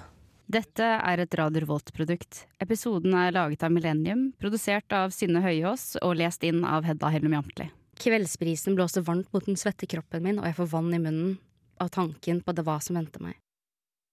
[0.47, 2.45] Dette er et Radio Revolt-produkt.
[2.63, 7.35] Episoden er laget av Millennium, produsert av Synne Høyås og lest inn av Hedda Hellum
[7.35, 7.67] Jamtli.
[7.99, 11.33] Kveldsbrisen blåser varmt mot den svette kroppen min, og jeg får vann i munnen
[11.83, 13.35] av tanken på det hva som venter meg.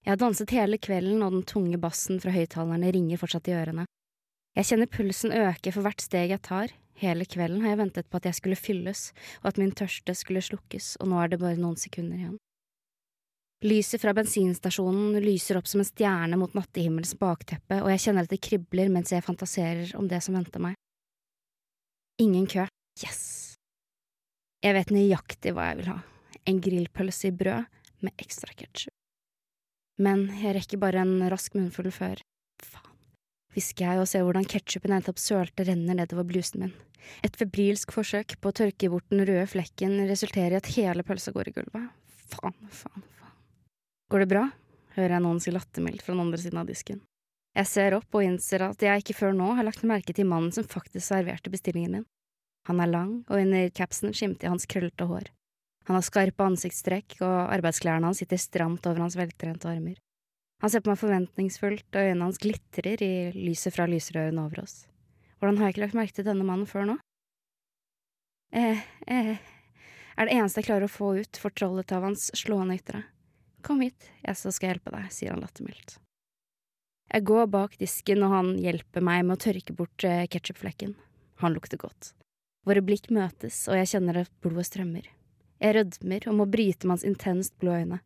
[0.02, 3.86] Jeg har danset hele kvelden, og den tunge bassen fra høyttalerne ringer fortsatt i ørene.
[4.58, 6.74] Jeg kjenner pulsen øke for hvert steg jeg tar.
[6.98, 9.12] Hele kvelden har jeg ventet på at jeg skulle fylles,
[9.44, 12.40] og at min tørste skulle slukkes, og nå er det bare noen sekunder igjen.
[13.64, 18.32] Lyset fra bensinstasjonen lyser opp som en stjerne mot nattehimmelens bakteppe, og jeg kjenner at
[18.34, 20.76] det kribler mens jeg fantaserer om det som venter meg.
[22.20, 22.66] Ingen kø.
[23.00, 23.22] Yes!
[24.64, 25.96] Jeg vet nøyaktig hva jeg vil ha.
[26.44, 28.92] En grillpølse i brød med ekstra ketsjup.
[30.04, 32.20] Men jeg rekker bare en rask munnfull før.
[32.60, 32.92] Faen.
[33.56, 36.76] Hvisker jeg og ser hvordan ketsjupen jeg nettopp sølte, renner nedover blusen min.
[37.24, 41.32] Et febrilsk forsøk på å tørke bort den røde flekken resulterer i at hele pølsa
[41.32, 41.92] går i gulvet.
[42.34, 43.10] Faen, faen.
[44.14, 44.44] Går det bra?
[44.94, 47.00] hører jeg noen si lattermildt fra den andre siden av disken.
[47.58, 50.52] Jeg ser opp og innser at jeg ikke før nå har lagt merke til mannen
[50.54, 52.04] som faktisk serverte bestillingen min.
[52.70, 55.32] Han er lang, og under capsen skimter jeg hans krøllete hår.
[55.90, 59.98] Han har skarpe ansiktstrekk, og arbeidsklærne hans sitter stramt over hans veltrente armer.
[60.62, 64.84] Han ser på meg forventningsfullt, og øynene hans glitrer i lyset fra lysrørene over oss.
[65.40, 67.00] Hvordan har jeg ikke lagt merke til denne mannen før nå?
[68.54, 69.34] Eh, eh,
[70.14, 73.02] er det eneste jeg klarer å få ut fortrollet av hans slående ytre.
[73.64, 75.98] Kom hit, jeg så skal hjelpe deg, sier han lattermildt.
[77.14, 80.96] Jeg går bak disken, og han hjelper meg med å tørke bort eh, ketsjupflekken.
[81.44, 82.12] Han lukter godt.
[82.68, 85.08] Våre blikk møtes, og jeg kjenner at blodet strømmer.
[85.64, 88.02] Jeg rødmer og må bryte med hans intenst blå øyne.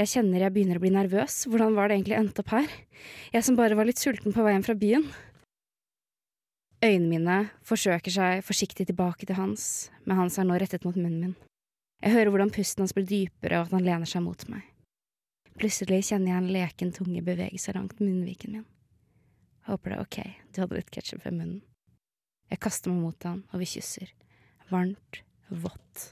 [0.00, 2.70] Jeg kjenner jeg begynner å bli nervøs, hvordan var det egentlig endt opp her,
[3.30, 5.04] jeg som bare var litt sulten på vei hjem fra byen?
[6.82, 11.20] Øynene mine forsøker seg forsiktig tilbake til hans, men hans er nå rettet mot munnen
[11.20, 11.36] min.
[12.02, 14.66] Jeg hører hvordan pusten hans blir dypere, og at han lener seg mot meg.
[15.54, 18.66] Plutselig kjenner jeg en leken tunge bevege seg langt munnviken min.
[19.68, 20.18] Håper det er ok,
[20.52, 21.60] du hadde litt ketsjup ved munnen.
[22.50, 24.10] Jeg kaster meg mot han, og vi kysser.
[24.68, 26.10] Varmt, vått.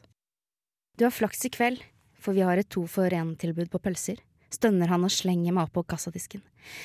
[0.97, 1.83] Du har flaks i kveld,
[2.15, 5.75] for vi har et to for én-tilbud på pølser, stønner han og slenger meg opp
[5.77, 6.43] på kassadisken.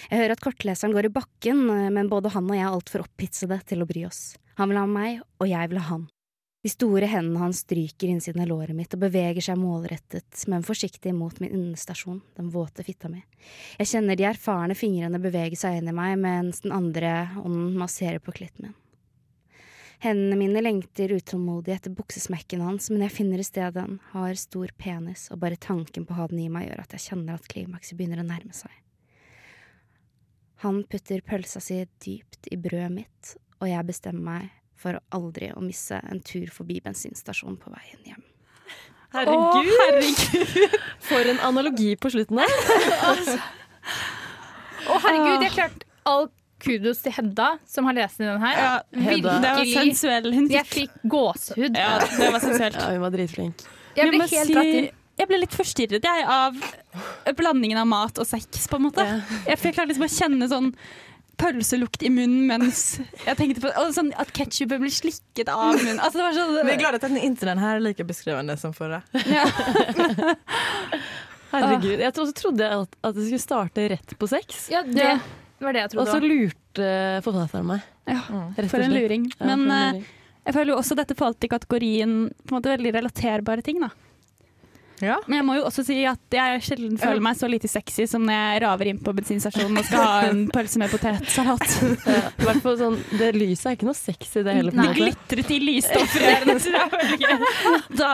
[0.09, 3.61] Jeg hører at kortleseren går i bakken, men både han og jeg er altfor opphitsede
[3.69, 4.35] til å bry oss.
[4.57, 6.07] Han vil ha meg, og jeg vil ha han.
[6.67, 11.13] De store hendene hans stryker innsiden av låret mitt og beveger seg målrettet, men forsiktig
[11.15, 13.21] mot min understasjon, den våte fitta mi.
[13.77, 18.19] Jeg kjenner de erfarne fingrene bevege seg inn i meg, mens den andre ånden masserer
[18.19, 18.75] på klitten min.
[20.03, 24.75] Hendene mine lengter utålmodig etter buksesmekken hans, men jeg finner i stedet en hard, stor
[24.75, 27.47] penis, og bare tanken på å ha den i meg gjør at jeg kjenner at
[27.47, 28.75] klimakset begynner å nærme seg.
[30.67, 35.51] Han putter pølsa si dypt i brødet mitt, og jeg bestemmer meg for å aldri
[35.55, 38.23] å misse en tur forbi bensinstasjonen på veien hjem.
[39.15, 39.69] Herregud!
[39.71, 40.73] Å, herregud.
[41.07, 42.51] For en analogi på slutten der.
[44.87, 46.27] Å, herregud, jeg klarte all
[46.63, 48.59] kudos til Hedda, som har lest den her.
[48.59, 48.69] Ja,
[49.07, 49.37] Hedda.
[49.43, 50.29] Det var sensuell.
[50.35, 51.77] Hun Jeg fikk gåsehud.
[51.77, 52.77] Ja, det var sensuelt.
[52.81, 53.65] Ja, hun var dritflink.
[53.97, 54.89] Jeg ble helt si- inn.
[55.17, 59.01] Jeg ble litt forstyrret jeg, av blandingen av mat og sex, på en måte.
[59.47, 60.67] Jeg, jeg klarte liksom å kjenne sånn
[61.37, 65.99] pølselukt i munnen mens jeg tenkte på og sånn At ketsjupen blir slikket av munnen.
[66.01, 68.73] Altså, det var sånn, Vi er glade at internen den er like lika beskrivende som
[68.73, 69.01] förra.
[71.51, 71.99] Herregud.
[72.01, 74.65] Jeg trodde, trodde jeg at, at det skulle starte rett på sex.
[74.73, 75.19] Ja, det
[75.63, 76.03] var det jeg trodde.
[76.03, 76.27] Og så også.
[76.27, 76.89] lurte
[77.25, 77.85] forfatteren meg.
[78.07, 78.21] Ja,
[78.57, 79.29] Rett for en luring.
[79.37, 80.03] Ja, Men for en eh, luring.
[80.47, 83.79] jeg føler jo også dette falt i kategorien på en måte veldig relaterbare ting.
[83.83, 83.89] da.
[85.03, 85.17] Ja.
[85.27, 88.23] Men jeg må jo også si at jeg sjelden føler meg så lite sexy som
[88.25, 91.67] når jeg raver inn på bensinstasjonen og skal ha en pølse med potetsalat.
[92.41, 94.73] Ja, sånn, det lyset er ikke noe sexy, det heller.
[94.73, 96.57] på Det glitret i lysstoffrørene.
[97.97, 98.11] Da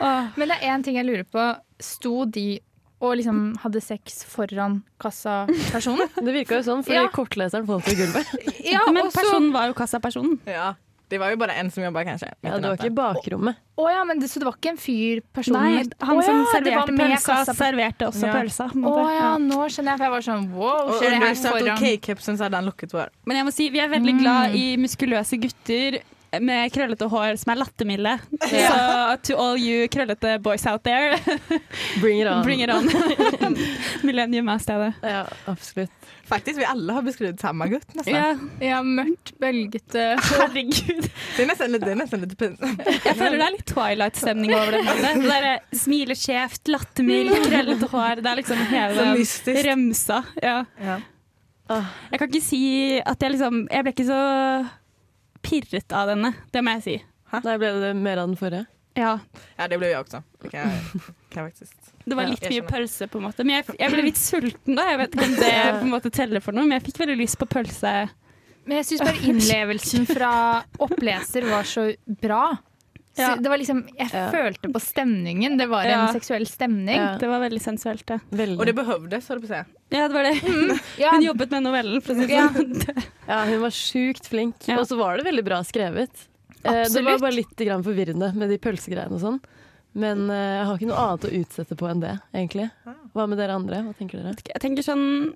[0.00, 0.26] Åh.
[0.36, 1.44] Men det er én ting jeg lurer på.
[1.80, 2.58] Sto de
[3.04, 6.08] og liksom hadde sex foran kassapersonen?
[6.16, 7.08] Det virka jo sånn, fordi Ja.
[7.12, 8.30] kortleseren falt i gulvet.
[8.64, 10.38] Ja, Men personen var jo kassapersonen.
[10.48, 10.70] Ja,
[11.08, 12.32] det var jo bare en som jobba, kanskje.
[12.42, 13.60] Ja, det var ikke i bakrommet.
[13.76, 15.84] Å ja, men det, så det var ikke en fyr personlig?
[15.86, 18.32] Nei, han oh, som ja, det serverte pølsa, serverte også Ja.
[18.34, 18.66] pølsa.
[18.72, 21.38] Å oh, ja, nå skjønner jeg, for jeg var sånn wow, Och skjer det her
[21.44, 21.80] foran?
[21.82, 23.12] K-kepsen så hadde han lukket vår.
[23.28, 26.00] Men jeg må si, vi er veldig glad i muskuløse gutter
[26.42, 28.12] med krøllete hår som er lattermilde.
[28.42, 28.80] Så
[29.28, 31.16] to all you krøllete boys out there,
[32.02, 32.42] Bring it on.
[32.44, 32.88] bring it on.
[34.06, 34.92] Millennium er stedet.
[35.02, 35.92] Ja, absolutt.
[36.26, 38.16] Faktisk, vi alle har beskrevet samme gutt nesten.
[38.16, 38.32] Ja,
[38.66, 41.04] Ja, mørkt, bølgete herregud.
[41.36, 42.80] Det er nesten, det er nesten litt pinsamt.
[42.82, 44.80] Jeg føler det er litt Twilight-stemning over det.
[44.88, 45.20] bildet.
[45.22, 48.24] Det der, smiler skjevt, lattermild, krøllete hår.
[48.26, 50.18] Det er liksom hele remsa.
[50.42, 50.56] Ja.
[50.82, 50.98] Ja.
[51.70, 52.58] Jeg kan ikke si
[53.02, 54.18] at jeg liksom Jeg ble ikke så
[55.46, 56.96] pirret av denne, det må jeg si.
[57.36, 58.66] nei, ble det mer av den forrige?
[58.96, 59.18] Ja,
[59.58, 61.92] Ja, det ble vi også Det kan jag, kan jag faktiskt.
[62.06, 63.44] Det var litt ja, mye pølse, på en måte.
[63.44, 64.84] Men jeg, jeg ble litt sulten da.
[64.92, 67.16] Jeg vet ikke om det på en måte teller for noe, men jeg fikk veldig
[67.18, 67.94] lyst på pølse.
[68.66, 70.30] Men jeg syns bare innlevelsen fra
[70.86, 71.88] oppleser var så
[72.22, 72.44] bra.
[73.16, 73.36] Ja.
[73.40, 74.30] det var liksom, Jeg Ja.
[74.30, 75.56] følte på stemningen.
[75.58, 76.96] Det var en seksuell stemning.
[76.96, 77.16] Ja.
[77.18, 78.20] Det var veldig sensuelt, det.
[78.30, 78.58] Veldig.
[78.60, 79.96] Og det behøvdes, holdt jag på å si.
[79.96, 80.80] Ja, det var det.
[80.98, 82.48] Ja, Hun jobbet med novellen, for å si det Ja.
[82.48, 83.04] sånn.
[83.28, 84.68] Ja, hun var sjukt flink.
[84.68, 84.78] Ja.
[84.78, 86.26] Og så var det veldig bra skrevet.
[86.66, 86.94] Absolutt.
[86.94, 89.40] Det var bare litt forvirrende med de pølsegreiene og sånn.
[89.94, 92.70] Men eh, jeg har ikke noe annet å utsette på enn det, egentlig.
[93.14, 93.82] Hva med dere andre?
[93.86, 94.34] Hva tenker dere?
[94.44, 95.34] Jeg tenker sånn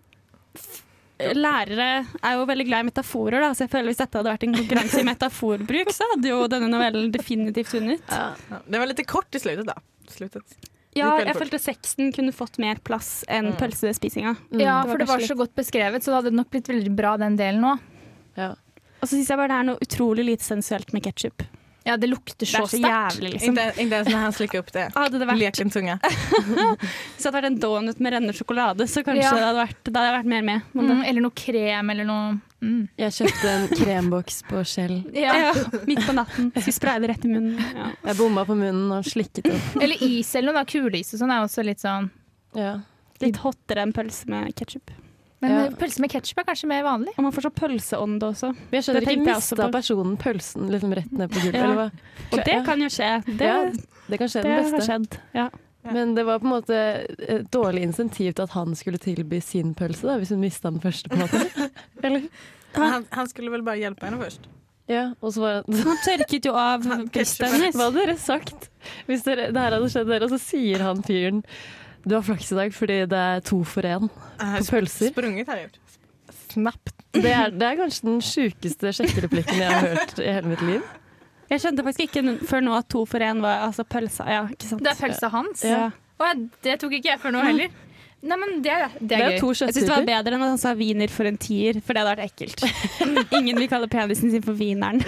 [1.36, 1.88] Lærere
[2.22, 4.54] er jo veldig glad i metaforer, da, så jeg føler hvis dette hadde vært en
[4.56, 8.02] konkurranse i metaforbruk, så hadde jo denne novellen definitivt vunnet.
[8.10, 9.76] Ja, det var litt kort i slutet, da.
[10.10, 10.56] Sluttet.
[10.96, 13.58] Ja, jeg følte sexen kunne fått mer plass enn Mm.
[13.60, 14.32] pølsespisinga.
[14.58, 17.16] Ja, Det for det var så godt beskrevet, så det hadde nok blitt veldig bra
[17.16, 17.78] den delen òg.
[19.00, 21.44] Og så syns jeg bare det er noe utrolig lite sensuelt med ketsjup.
[21.84, 23.14] Ja, det lukter Det så er så sterkt.
[23.16, 23.48] jævlig, liksom.
[23.54, 24.90] Inte, inte ens när han slikker opp det.
[24.94, 25.98] Hadde det vært, Leken tunga.
[26.02, 29.32] hvis det hadde vært en donut med rennende sjokolade, så kanskje Ja.
[29.34, 30.60] det hadde vært, da hadde vært mer med.
[30.74, 32.82] Mm, eller noe krem eller noe mm.
[33.00, 34.98] Jeg kjøpte en kremboks på Shell.
[35.16, 35.34] ja.
[35.46, 35.54] ja,
[35.88, 36.52] midt på natten.
[36.58, 37.56] Skulle spraye det rett i munnen.
[37.74, 37.88] Ja.
[38.10, 39.80] Jeg bomma på munnen og slikket opp.
[39.80, 40.60] Eller is eller noe.
[40.60, 40.68] da.
[40.68, 42.10] Kuleis og sånn er også litt sånn
[42.54, 42.76] Ja.
[43.20, 44.92] Litt hottere enn pølse med ketsjup.
[45.40, 45.60] Men Ja.
[45.66, 47.14] eh, pølse med ketsjup er kanskje mer vanlig.
[47.16, 48.50] Og man får så pølseånde også.
[48.70, 51.54] Vi jeg skjønner ikke, mista personen pølsen liksom rett ned på gulvet?
[51.54, 51.64] Ja.
[51.64, 51.90] Eller hva?
[52.32, 53.10] Og det kan jo skje.
[53.26, 53.58] Det, ja,
[54.10, 54.86] det kan skje det den har beste.
[54.90, 55.18] skjedd.
[55.34, 55.48] Ja.
[55.96, 56.76] Men det var på en måte
[57.24, 60.80] et dårlig insentiv til at han skulle tilby sin pølse, da, hvis hun mista den
[60.84, 61.08] første.
[61.08, 61.70] på en måte.
[62.04, 62.26] Eller?
[62.76, 64.44] Han, han skulle vel bare hjelpe henne først?
[64.90, 67.76] Ja, og så var det Han tørket jo av brystet hennes.
[67.78, 68.68] Hva hadde dere sagt
[69.06, 71.40] hvis dere, det her hadde skjedd dere, og så sier han fyren
[72.06, 75.12] du har flaks i dag fordi det er to for én på pølser.
[75.12, 75.98] Sprunget har jeg gjort.
[76.50, 76.94] Snabbt.
[77.14, 80.88] Det er, det er kanskje den sjukeste sjekkereplikken jeg har hørt i hele mitt liv.
[81.50, 84.26] Jeg skjønte faktisk ikke før nå at to for én var altså pølsa.
[84.30, 84.82] Ja, ikke sant?
[84.86, 85.64] Det er pølsa hans.
[85.66, 85.88] Ja.
[86.20, 86.32] Å,
[86.62, 87.72] det tok ikke jeg før nå heller.
[88.20, 89.48] Nei, men det er, det Det er gøy.
[89.48, 92.02] Jeg synes det var bedre enn at han sa wiener for en tier, for det
[92.02, 92.64] hadde vært ekkelt.
[93.38, 95.00] Ingen vil kalle penisen sin for wieneren.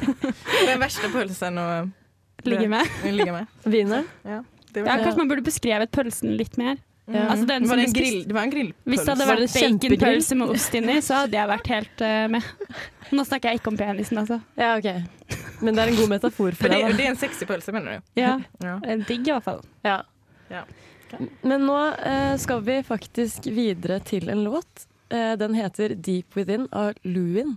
[0.68, 1.66] Den verste pulsen å
[2.46, 2.86] Ligge med.
[3.04, 3.50] ligga med.
[3.68, 4.06] Wiener.
[4.24, 4.38] Ja,
[4.74, 6.78] det Ja, kanskje man burde beskrevet pølsen litt mer.
[7.10, 7.24] Ja.
[7.32, 8.90] Altså den det, var en grill, det var en grillpølse.
[8.92, 12.76] Hvis det hadde vært baconpølse med ost inni, så hadde jeg vært helt uh, med.
[13.10, 14.38] Nå snakker jeg ikke om penisen, altså.
[14.60, 15.40] Ja, ok.
[15.60, 16.98] Men det er en god metafor För for det, det.
[17.00, 18.20] det er en sexy pølse, mener du?
[18.20, 18.76] Ja, Ja.
[18.86, 19.64] eh, Digg i hvert fall.
[19.82, 20.02] Ja.
[20.50, 20.62] Ja.
[21.08, 21.26] Okay.
[21.42, 24.86] Men nå uh, skal vi faktisk videre til en låt.
[25.10, 27.56] Uh, den heter 'Deep Within' av Luin.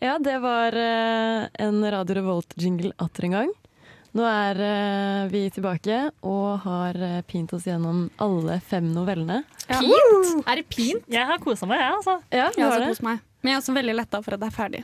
[0.00, 3.52] Ja, det var en Radio Revolt-jingle atter en gang.
[4.16, 9.42] Nå er uh, vi tilbake og har uh, pint oss gjennom alle fem novellene.
[9.68, 10.46] Pint?
[10.46, 11.04] Er det pint?
[11.12, 12.14] Jeg har kosa meg, jeg, altså.
[12.32, 13.20] Ja, Jeg har også meg.
[13.42, 14.82] Men jeg er også veldig letta for at det er ferdig.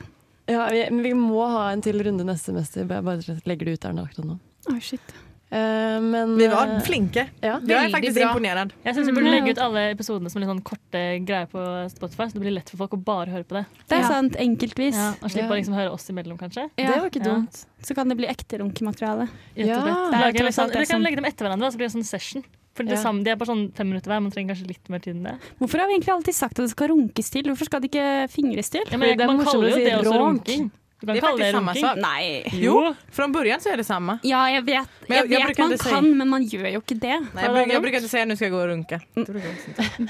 [0.51, 2.85] Ja, vi, men vi må ha en til runde neste semester.
[2.89, 4.37] Bare, bare legger det ut der nå akkurat nå.
[4.73, 5.15] Oi, shit.
[5.53, 7.27] Eh, men Vi var eh, flinke.
[7.43, 7.59] ja.
[7.61, 8.29] Jag er faktisk bra.
[8.31, 8.73] imponerende.
[8.85, 11.61] Jeg syns vi burde legge ut alle episodene som litt sånn korte greier på
[11.93, 13.65] Spotify, så det blir lett for folk å bare høre på det.
[13.87, 14.07] Det er Ja.
[14.07, 14.95] sant, enkeltvis.
[14.97, 15.53] Ja, og slippe Ja.
[15.53, 16.69] å liksom høre oss imellom, kanskje.
[16.75, 17.29] Det var ikke Ja.
[17.35, 17.65] dumt.
[17.83, 19.29] Så kan det bli ekte runkemateriale.
[19.55, 19.77] Ja.
[19.77, 19.85] og.
[19.85, 21.95] Det er Lage tross litt sånn, vi kan legge dem etter hverandre, så blir det
[21.95, 22.43] en sånn session.
[22.73, 23.03] For det Ja.
[23.03, 25.23] samme, De er bare sånn fem minutter hver, man trenger kanskje litt mer tid enn
[25.23, 25.37] det.
[25.61, 27.43] Hvorfor har vi egentlig alltid sagt at det skal runkes til?
[27.43, 28.81] Hvorfor skal det ikke fingres til?
[28.89, 30.71] Ja, men det man kaller jo si det også runking.
[31.03, 31.81] Du kan Det är kalle det runking.
[31.83, 31.97] sak.
[31.99, 32.43] Nei.
[32.63, 34.19] Jo, fra början så er det samme.
[34.23, 36.43] Ja, jeg vet, Men jeg- jeg jeg vet bruker man ikke si- kan, men man
[36.47, 37.17] gjør jo ikke det.
[37.35, 38.99] Nei, jeg, bruker, jeg bruker ikke si säga nu ska jag gå og inte.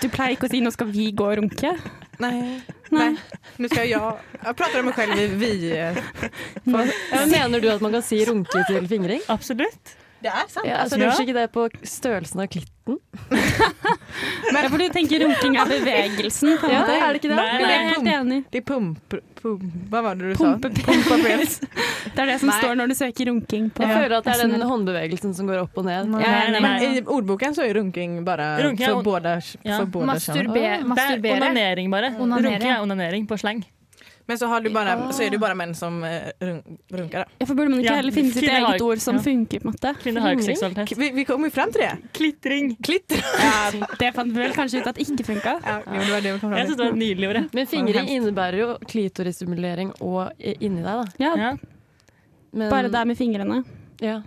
[0.01, 1.79] Du pleier ikke å si 'nå skal vi gå og runke'.
[2.19, 2.61] Nei.
[2.91, 3.15] Nei.
[3.57, 3.89] Nå skal jeg
[4.45, 5.73] Jeg prater om meg selv i vi.
[6.65, 9.21] mener du at man kan si runke til fingring?
[9.29, 9.95] Absolutt.
[10.23, 10.65] Det er sant.
[10.69, 12.99] Ja, altså, Kanskje ikke det på størrelsen av klitten?
[14.53, 16.57] Ja, for du tenker runking er bevegelsen.
[16.61, 17.37] på en Ja, er det ikke det?
[17.37, 17.69] Nei, nei.
[17.71, 18.37] jeg er helt enig.
[18.53, 20.83] det pumper pum, Hva var det du Pumpe, sa?
[20.87, 21.55] pumpapels.
[22.13, 22.57] Det er det som Nei.
[22.61, 25.63] står når du søker runking på Jeg føler at det er den håndbevegelsen som går
[25.63, 26.11] opp og ned.
[26.13, 26.21] Nei,
[26.53, 26.83] nei, men.
[26.83, 29.79] I ordboken så er runking bare Runking för on- Ja.
[29.79, 30.05] för båda.
[30.13, 31.37] Masturbe er masturbere.
[31.39, 32.13] onanering, bare.
[32.19, 32.53] Onanering.
[32.53, 33.63] Runking er onanering på slang.
[34.25, 37.25] Men så, har du bara, så er det bare menn som runker, da.
[37.39, 39.21] Ja, for burde man ikke Ja, heller finne sitt kvinner har- eget ord som ja.
[39.25, 39.91] funker, på en måte?
[39.99, 40.97] Kvinner har ikke seksualitet.
[40.97, 41.89] Vi, vi kommer jo frem til det.
[42.15, 42.69] Klitring.
[42.87, 43.19] Klitring.
[43.43, 45.57] Ja, det fant vi vel kanskje ut at ikke funka.
[45.65, 47.35] Ja, det var det vi kom Jeg fram syns det var et nydelig ord.
[47.41, 47.49] jeg.
[47.53, 51.05] Men fingring innebærer jo klitorisstimulering og inni deg, da.
[51.19, 51.51] Ja, Ja.
[52.53, 53.63] Men, bare der med fingrene.
[53.99, 54.21] Ja.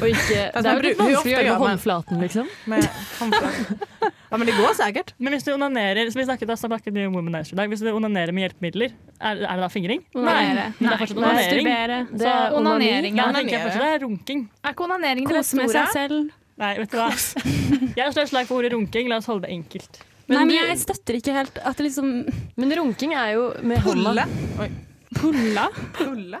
[0.00, 2.48] Og ikke Altså, Det er jo hur- litt vanskelig å gjøre med håndflaten, liksom.
[2.66, 2.84] Med
[3.20, 3.80] håndflaten.
[4.32, 5.10] ja, men det går sikkert.
[5.20, 7.68] Men hvis du onanerer som vi snakket, da snakket vi om Womanizer i dag.
[7.68, 10.00] Hvis du onanerer med hjelpemidler, er, er det da fingring?
[10.16, 10.38] Nei.
[10.56, 11.68] Men det er fortsatt onanering.
[12.16, 13.34] Det er onanering, Da ja.
[13.36, 14.46] tenker jeg fortsatt det er runking.
[14.64, 16.32] Er ikke onanering det seg selv.
[16.62, 17.10] Nei, vet du hva.
[18.00, 19.12] Jeg slår slag for ordet runking.
[19.12, 20.00] La oss holde det enkelt.
[20.30, 22.10] Men Nei, men jeg støtter ikke helt at det liksom
[22.56, 24.24] Men runking er jo med hånda.
[24.24, 24.76] Pulla.
[25.18, 25.66] Pulle?
[25.98, 26.38] Pulla?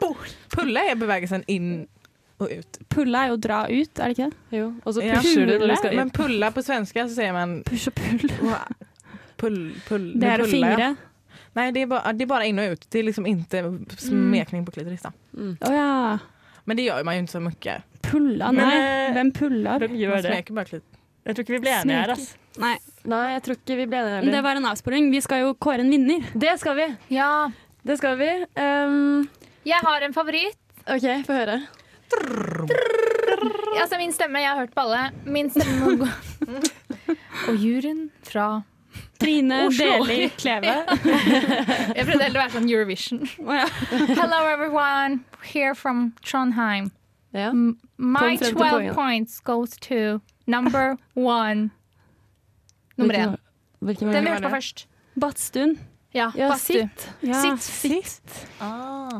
[0.54, 1.44] Pulla seg bevägelsen
[2.42, 2.78] och ut.
[2.88, 4.58] Pulla er jo dra ut, er det ikke det?
[4.58, 5.14] Jo, og så Ja.
[5.20, 6.10] pusher du når du skal Men inn.
[6.10, 8.28] pulla på svenska så sier man Push og pull.
[9.40, 10.76] pull, pull, Det er å pulla, ja.
[10.76, 10.96] fingre.
[11.54, 12.86] Nej, det är, bara, det är bara in och ut.
[12.90, 13.62] Det är liksom inte
[13.98, 15.02] smekning på klitoris.
[15.02, 15.12] då.
[15.38, 15.56] Mm.
[15.60, 16.18] Oh, ja.
[16.64, 17.82] Men det gör man ju inte så mycket.
[18.02, 18.52] Pulla?
[18.52, 19.78] Men, Nei, eh, hvem puller?
[19.78, 20.22] Hvem Man gjør det?
[20.32, 20.84] smeker bara klit.
[21.24, 22.10] Jeg tror ikke vi ble enige her.
[22.12, 22.36] ass.
[22.58, 24.42] Nei, Nei, jeg tror ikke vi ble enige det heller.
[24.42, 25.10] var en avsporing.
[25.12, 26.24] Vi skal jo kåre en vinner.
[26.34, 26.86] Det skal vi.
[27.14, 27.50] Ja.
[27.84, 28.30] Det skal vi.
[28.56, 29.28] Um,
[29.66, 30.56] Jeg har en favoritt.
[30.88, 31.60] OK, få høre.
[33.80, 35.10] Altså, min stemme, jeg har hørt på alle.
[35.26, 36.08] Min stemme må gå
[37.48, 38.62] Og juryen fra
[39.20, 40.74] Trine Deli Kleve.
[41.96, 43.22] Jeg prøvde heller å være sånn Eurovision.
[44.18, 45.22] Hello everyone,
[45.52, 46.90] here from Trondheim.
[47.32, 47.52] Ja.
[47.96, 51.70] My Kom 12 points goes to number one.
[52.96, 53.36] Nummer én.
[53.80, 54.86] Den vi hørte på først.
[55.20, 55.78] Badstuen.
[56.14, 57.08] Ja, Ja, sitt.
[57.22, 57.62] Ja, Sitt.
[57.62, 58.48] sitt.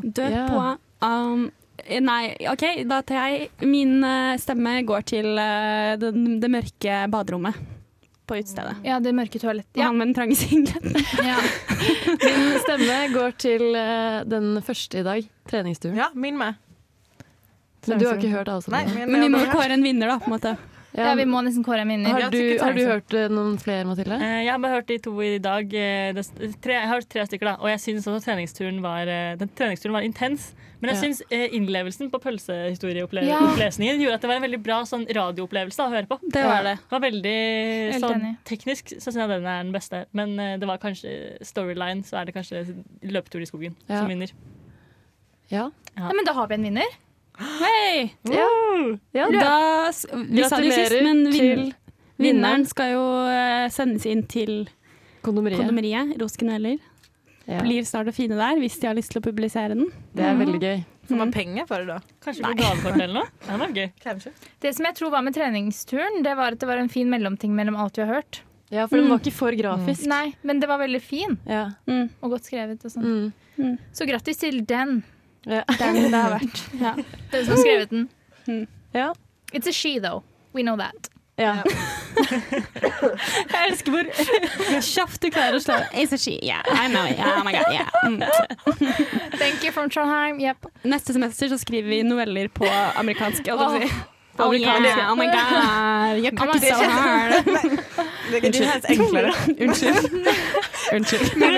[0.03, 0.49] Død yeah.
[0.49, 0.77] på
[1.07, 1.51] um,
[2.03, 7.57] Nei, OK, da tar jeg Min eh, stemme går til det, det mørke baderommet
[8.29, 8.77] på utestedet.
[8.87, 9.75] Ja, det mørke toalettet.
[9.75, 9.89] Ja.
[9.89, 10.95] Han med den trange singleten.
[11.27, 11.39] Ja.
[12.23, 15.97] Min stemme går til eh, den første i dag, treningsturen.
[15.99, 16.55] Ja, min med.
[17.87, 19.01] Men du har ikke hørt alle Nei, sammen?
[19.01, 20.21] men, Men vi må kåre en vinner, da.
[20.23, 20.53] på en måte
[20.95, 22.09] ja, vi må nesten kåre en vinner.
[22.13, 24.17] Har du, har du hørt eh, noen flere, Mathilde?
[24.21, 25.73] Eh, Jeg har bare hørt de to i dag.
[25.73, 26.23] eh, det
[26.61, 27.55] Tre, jeg har hørt tre stykker, da.
[27.61, 29.05] Og jeg syns også treningsturen var,
[29.39, 30.53] den treningsturen var intens.
[30.83, 31.01] Men jeg Ja.
[31.01, 31.21] syns
[31.55, 32.23] innlevelsen på Ja.
[32.29, 36.19] pølsehistorieopplesningen gjorde at det var en veldig bra sånn radioopplevelse å høre på.
[36.29, 36.75] Det var det.
[36.83, 38.37] Det var veldig sånn.
[38.45, 40.05] Teknisk så syns jeg den er den beste.
[40.13, 42.65] Men det var kanskje storyline, så er det kanskje
[43.03, 43.99] løpetur i skogen Ja.
[44.01, 44.31] som vinner.
[45.49, 45.69] Ja.
[45.95, 46.89] Ja, men da har vi en vinner.
[47.39, 48.13] Hei!
[48.29, 49.27] ja.
[49.33, 49.91] Da,
[50.29, 51.63] vi sa det jo sist, men vin til
[52.21, 54.63] vinneren skal jo eh, sendes inn til
[55.25, 55.63] kondomeriet.
[55.63, 56.13] Kondomeriet.
[56.21, 56.77] Roskneller.
[57.49, 57.59] Ja.
[57.65, 59.89] Blir snart å fine der, hvis de har lyst til å publisere den.
[60.15, 60.83] Det er veldig gøy.
[61.09, 62.15] Får man penger for det da?
[62.23, 63.31] Kanskje på gavekort eller noe?
[63.43, 63.87] Det var gøy.
[64.05, 64.31] Kanskje.
[64.63, 67.51] Det som jeg tror var med treningsturen, det var at det var en fin mellomting
[67.57, 68.39] mellom alt vi har hørt.
[68.73, 70.05] Ja, for den var ikke for grafisk.
[70.09, 71.65] Nei, men det var veldig fin Ja.
[71.85, 72.07] Mm.
[72.23, 73.33] og godt skrevet og sånn.
[73.59, 73.75] Mm.
[73.93, 75.01] Så grattis til den.
[75.45, 75.63] Ja.
[75.79, 76.61] Den det har vært.
[76.79, 76.93] Ja.
[77.31, 78.07] Den som har skrevet den.
[78.93, 79.13] Ja.
[79.53, 80.23] It's a she, though.
[80.53, 81.09] We know that.
[81.37, 81.57] ja.
[83.53, 84.09] Jeg elsker hvor
[84.85, 87.53] kjapt du klarer å slå It's a she, yeah, I know it, yeah, oh my
[87.55, 87.89] god, yeah.
[88.05, 88.21] Mm.
[89.39, 90.39] Thank you from Trondheim.
[90.39, 90.69] Yep.
[90.83, 93.49] Neste semester så skriver vi noveller på amerikansk.
[93.49, 94.09] holdt jeg på å si.
[94.33, 97.45] På Oh yeah, oh my god, you're so hard.
[98.31, 98.39] Det,
[98.89, 99.33] enklere.
[99.61, 100.27] Unnskyld.
[100.93, 101.35] Unnskyld.
[101.41, 101.51] Men.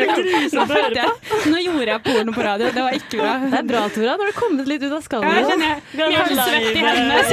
[1.52, 3.34] Nå gjorde jeg porno på radio, det var ikke bra.
[3.52, 4.16] Det er bra, Tora.
[4.16, 5.50] Nå har du kommet litt ut av Ja, jeg skallen.
[5.50, 7.20] kjenner jeg, har svett i hendene.
[7.20, 7.32] eh,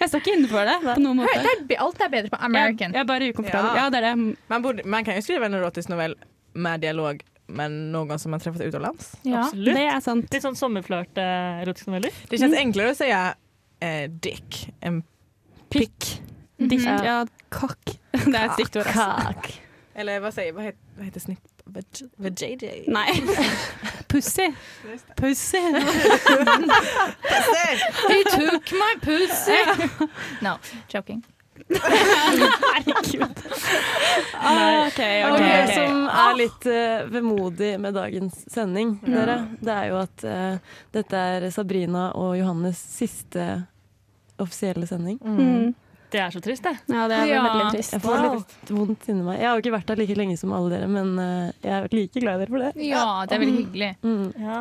[0.00, 1.40] Jeg, står ikke inne for det på noen måte.
[1.68, 2.92] det er, alt er bedre på American.
[2.94, 3.70] Jeg, jeg bare ukomfortabel.
[3.70, 3.84] Ja.
[3.84, 4.36] Ja, det er det.
[4.52, 6.16] Man, burde, man kan jo skrive en erotisk novell
[6.54, 9.14] med dialog med noen som man träffat utenlands.
[9.26, 9.44] Ja.
[9.46, 9.74] Absolutt.
[9.74, 10.28] Det er sant.
[10.34, 12.20] Litt sånn sommerflørt-erotiske noveller.
[12.30, 15.02] Det kjennes enklere å si eh, dick än
[15.70, 16.06] Pikk.
[16.58, 16.82] Dick.
[16.84, 16.96] Ja.
[17.06, 17.18] Ja,
[17.54, 17.96] kakk.
[18.26, 18.88] Det er et stygt ord.
[18.90, 19.30] Altså.
[19.30, 19.50] Kak.
[20.00, 20.54] Eller sier jeg?
[20.56, 21.40] Hva heter, vad heter snipp?
[22.16, 22.84] VJJ?
[22.86, 23.22] Nei.
[24.08, 24.52] Pussy.
[25.16, 25.58] Pussy.
[28.08, 29.56] He took my pussy!
[30.42, 30.58] No,
[30.88, 31.24] joking.
[31.68, 33.38] Herregud.
[34.34, 35.66] Ah, OK, okay, okay.
[35.66, 40.76] det som er litt uh, vemodig med dagens sending, dere, det er jo at uh,
[40.92, 43.62] dette er Sabrina og Johannes siste
[44.36, 45.16] offisielle sending.
[45.24, 45.72] Mm.
[46.10, 46.72] Det er så trist, det.
[46.90, 47.42] Ja, det er Ja.
[47.46, 47.92] veldig trist.
[47.94, 49.38] Jeg får litt vondt inni meg.
[49.38, 51.88] Jeg har jo ikke vært der like lenge som alle dere, men eh, jeg er
[51.94, 52.72] like glad i dere for det.
[52.88, 53.90] Ja, det er veldig hyggelig.
[54.02, 54.26] Mm.
[54.42, 54.58] Ja.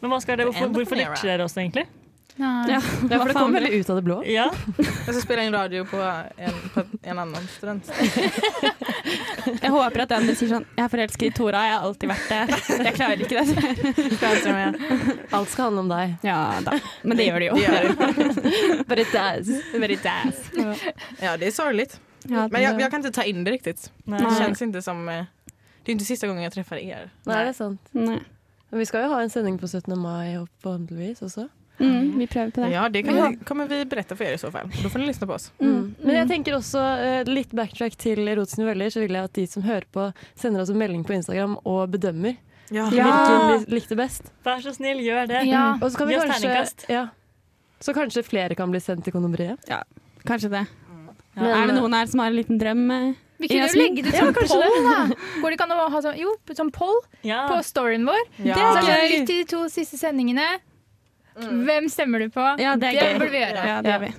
[0.00, 1.86] Men hva skal dere, hvorfor, hvorfor ditcher dere oss egentlig?
[2.68, 2.80] Ja.
[2.80, 4.16] For det kom veldig ut av det blå.
[4.26, 4.48] Ja,
[5.06, 7.90] Og så spiller jeg inn radio på en, på en annen student.
[9.62, 12.30] Jeg håper at den sier sånn Jeg er forelsket i Tora, jeg har alltid vært
[12.32, 12.58] det.
[12.86, 13.46] Jeg klarer ikke det.
[15.36, 16.14] Alt skal handle om deg.
[16.24, 16.78] Ja da.
[17.02, 17.54] Men det gjør det jo.
[17.54, 18.84] Det gör det.
[18.88, 20.38] But it does.
[21.20, 22.00] Ja, det är sorgligt.
[22.24, 23.90] Ja, Men jag, jag kan inte ta in det riktigt.
[24.04, 24.18] Nei.
[24.24, 25.08] Det känns inte som...
[25.08, 25.24] eh,
[25.84, 27.10] Det är inte sista gången jag träffar er.
[27.28, 27.80] Nei, det er sant.
[27.92, 28.18] Nei.
[28.70, 29.98] Men vi skal jo ha en sending på 17.
[29.98, 31.48] mai forhåpentligvis også.
[31.80, 32.70] Mm, vi prøver på det.
[32.70, 34.68] Ja, det kan vi, kommer vi berätta för er i så fall.
[34.82, 35.52] Då får ni lyssna på oss.
[35.60, 35.94] Mm.
[36.02, 39.46] Men jeg tenker også uh, litt backtrack til erotiske noveller, så vil jeg at de
[39.46, 42.36] som hører på, sender oss en melding på Instagram og bedømmer
[42.70, 42.86] Ja.
[42.90, 44.30] hvilken de likte best.
[44.44, 45.42] vær så snill, gjør det.
[45.50, 45.78] Ja.
[45.82, 46.86] Og så kan vi Gi kanskje terningkast.
[46.88, 47.08] ja.
[47.80, 49.58] Så kanskje flere kan bli sendt til kondomeriet.
[50.24, 50.66] Kanskje det.
[51.34, 52.90] Men, er det noen her som har en liten drøm?
[52.90, 53.14] eh?
[53.42, 55.16] Vi kunne jo legge det ut Ja, som kanskje poll, da.
[55.42, 57.48] Går det ikke an å ha sånn, jo, sånn poll Ja.
[57.50, 58.22] på storyen vår?
[58.46, 58.54] Ja.
[58.54, 59.08] Det er gøy.
[59.18, 60.46] Lytt til de to siste sendingene.
[61.40, 62.44] Hvem stemmer du på?
[62.62, 63.18] Ja, det gøy.
[63.18, 63.66] burde vi gjøre.
[63.66, 64.10] Ja, det vi.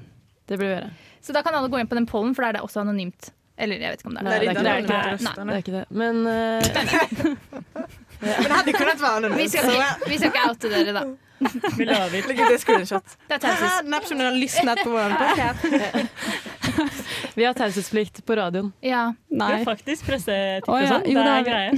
[0.50, 0.90] Det bør vi gjøre.
[1.26, 3.32] Så da kan alle gå inn på den pollen, for da er det også anonymt.
[3.58, 4.64] Eller jeg vet ikke om det er det er ikke det.
[4.88, 5.46] Det er.
[5.48, 5.86] Det ikke det.
[5.90, 7.36] Men eh,
[8.26, 9.40] Men hadde kunnet være anonymt.
[9.40, 11.06] Vi skal, Så ikke, vi skal ikke oute dere, da.
[11.80, 12.28] Vi lover.
[12.28, 13.16] lägg ut en screenshot.
[13.28, 14.86] Det er taushetsplikt.
[17.36, 18.72] Vi har taushetsplikt på radioen.
[18.82, 19.14] Ja.
[19.30, 19.52] Vi Nei.
[19.58, 21.04] har faktisk pressetitt og sånn.
[21.04, 21.72] Det det er greie.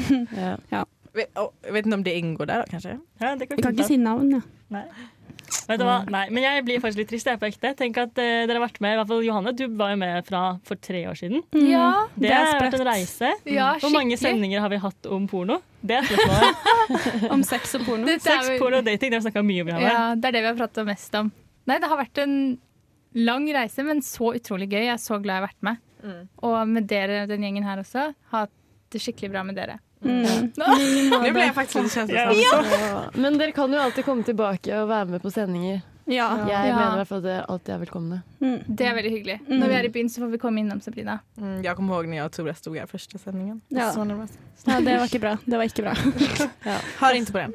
[0.74, 0.84] Ja.
[1.18, 2.98] Vet- du vet inte om det inngår der, kanskje?
[2.98, 3.26] kanske.
[3.26, 4.42] Ja, det kan Vi kan ikke si navn, ja.
[4.70, 4.84] Nei.
[5.68, 5.98] Vet du hva?
[6.12, 7.72] Nei, men jeg blir faktisk litt trist, jeg er på ekte.
[7.80, 10.26] Tenk at eh, dere har vært med, i hvert fall Johanne, du var jo med
[10.28, 11.42] fra for tre år siden.
[11.68, 13.32] Ja, Det, Det er har vært en reise.
[13.52, 14.38] Ja, Hvor mange skikkelig.
[14.38, 15.60] sendinger har vi hatt om porno?
[15.88, 17.32] Det er spørsmålet.
[17.36, 18.06] Om sex og porno.
[18.08, 19.74] Dette er Sex, vel- porno og dating, det har vi snakka mye om.
[19.74, 19.92] Johanne.
[19.92, 21.32] Ja, det er det vi har pratet mest om.
[21.68, 22.38] Nei, det har vært en
[23.28, 24.84] lang reise, men så utrolig gøy.
[24.88, 25.84] Jeg er så glad jeg har vært med.
[26.48, 28.54] Og med dere, den gjengen her også, har hatt
[28.94, 29.80] det skikkelig bra med dere.
[30.02, 30.52] Mm.
[31.12, 32.72] Nå ble jeg faktisk litt kjenselsam.
[32.72, 33.04] Ja.
[33.18, 35.82] Men dere kan jo alltid komme tilbake og være med på sendinger.
[36.08, 36.28] Ja.
[36.48, 36.76] Jeg Ja.
[36.78, 38.20] mener i hvert fall at dere alltid er velkomne.
[38.40, 39.40] Det er veldig hyggelig.
[39.50, 41.18] Når vi er i byen, så får vi komme innom Sabrina.
[41.42, 43.58] Mm, jeg kommer ihåg når jeg og Tore stod her første sendingen.
[43.76, 43.90] Ja.
[43.92, 44.38] Så nervös.
[44.68, 45.34] ja, det var ikke bra.
[45.44, 45.94] Det var ikke bra.
[47.02, 47.54] Hör inte på den.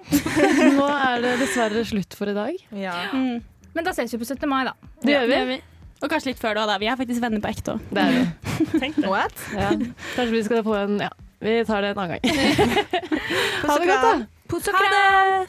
[0.77, 2.59] Nå er det dessverre slutt for i dag.
[2.77, 2.99] Ja.
[3.15, 3.41] Mm.
[3.73, 4.49] Men da ses vi på 17.
[4.51, 4.75] mai, da.
[5.01, 5.33] Det gjør vi.
[5.33, 5.61] Det gjør vi.
[6.03, 6.77] Og kanskje litt før da, da.
[6.83, 7.83] Vi er faktisk venner på ekte òg.
[7.95, 8.79] Det er vi.
[8.83, 9.09] Tenk det.
[9.09, 9.33] What?
[9.55, 9.69] Ja.
[10.17, 11.09] Kanskje vi skal få en Ja,
[11.43, 12.23] vi tar det en annen gang.
[13.67, 14.13] Ha det godt, da.
[14.51, 15.47] Puss og kram!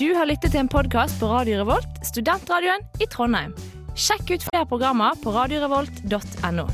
[0.00, 3.52] Du har lyttet til en podkast på Radio Revolt, studentradioen i Trondheim.
[3.98, 6.66] Sjekk ut flere programmer på radiorevolt.no.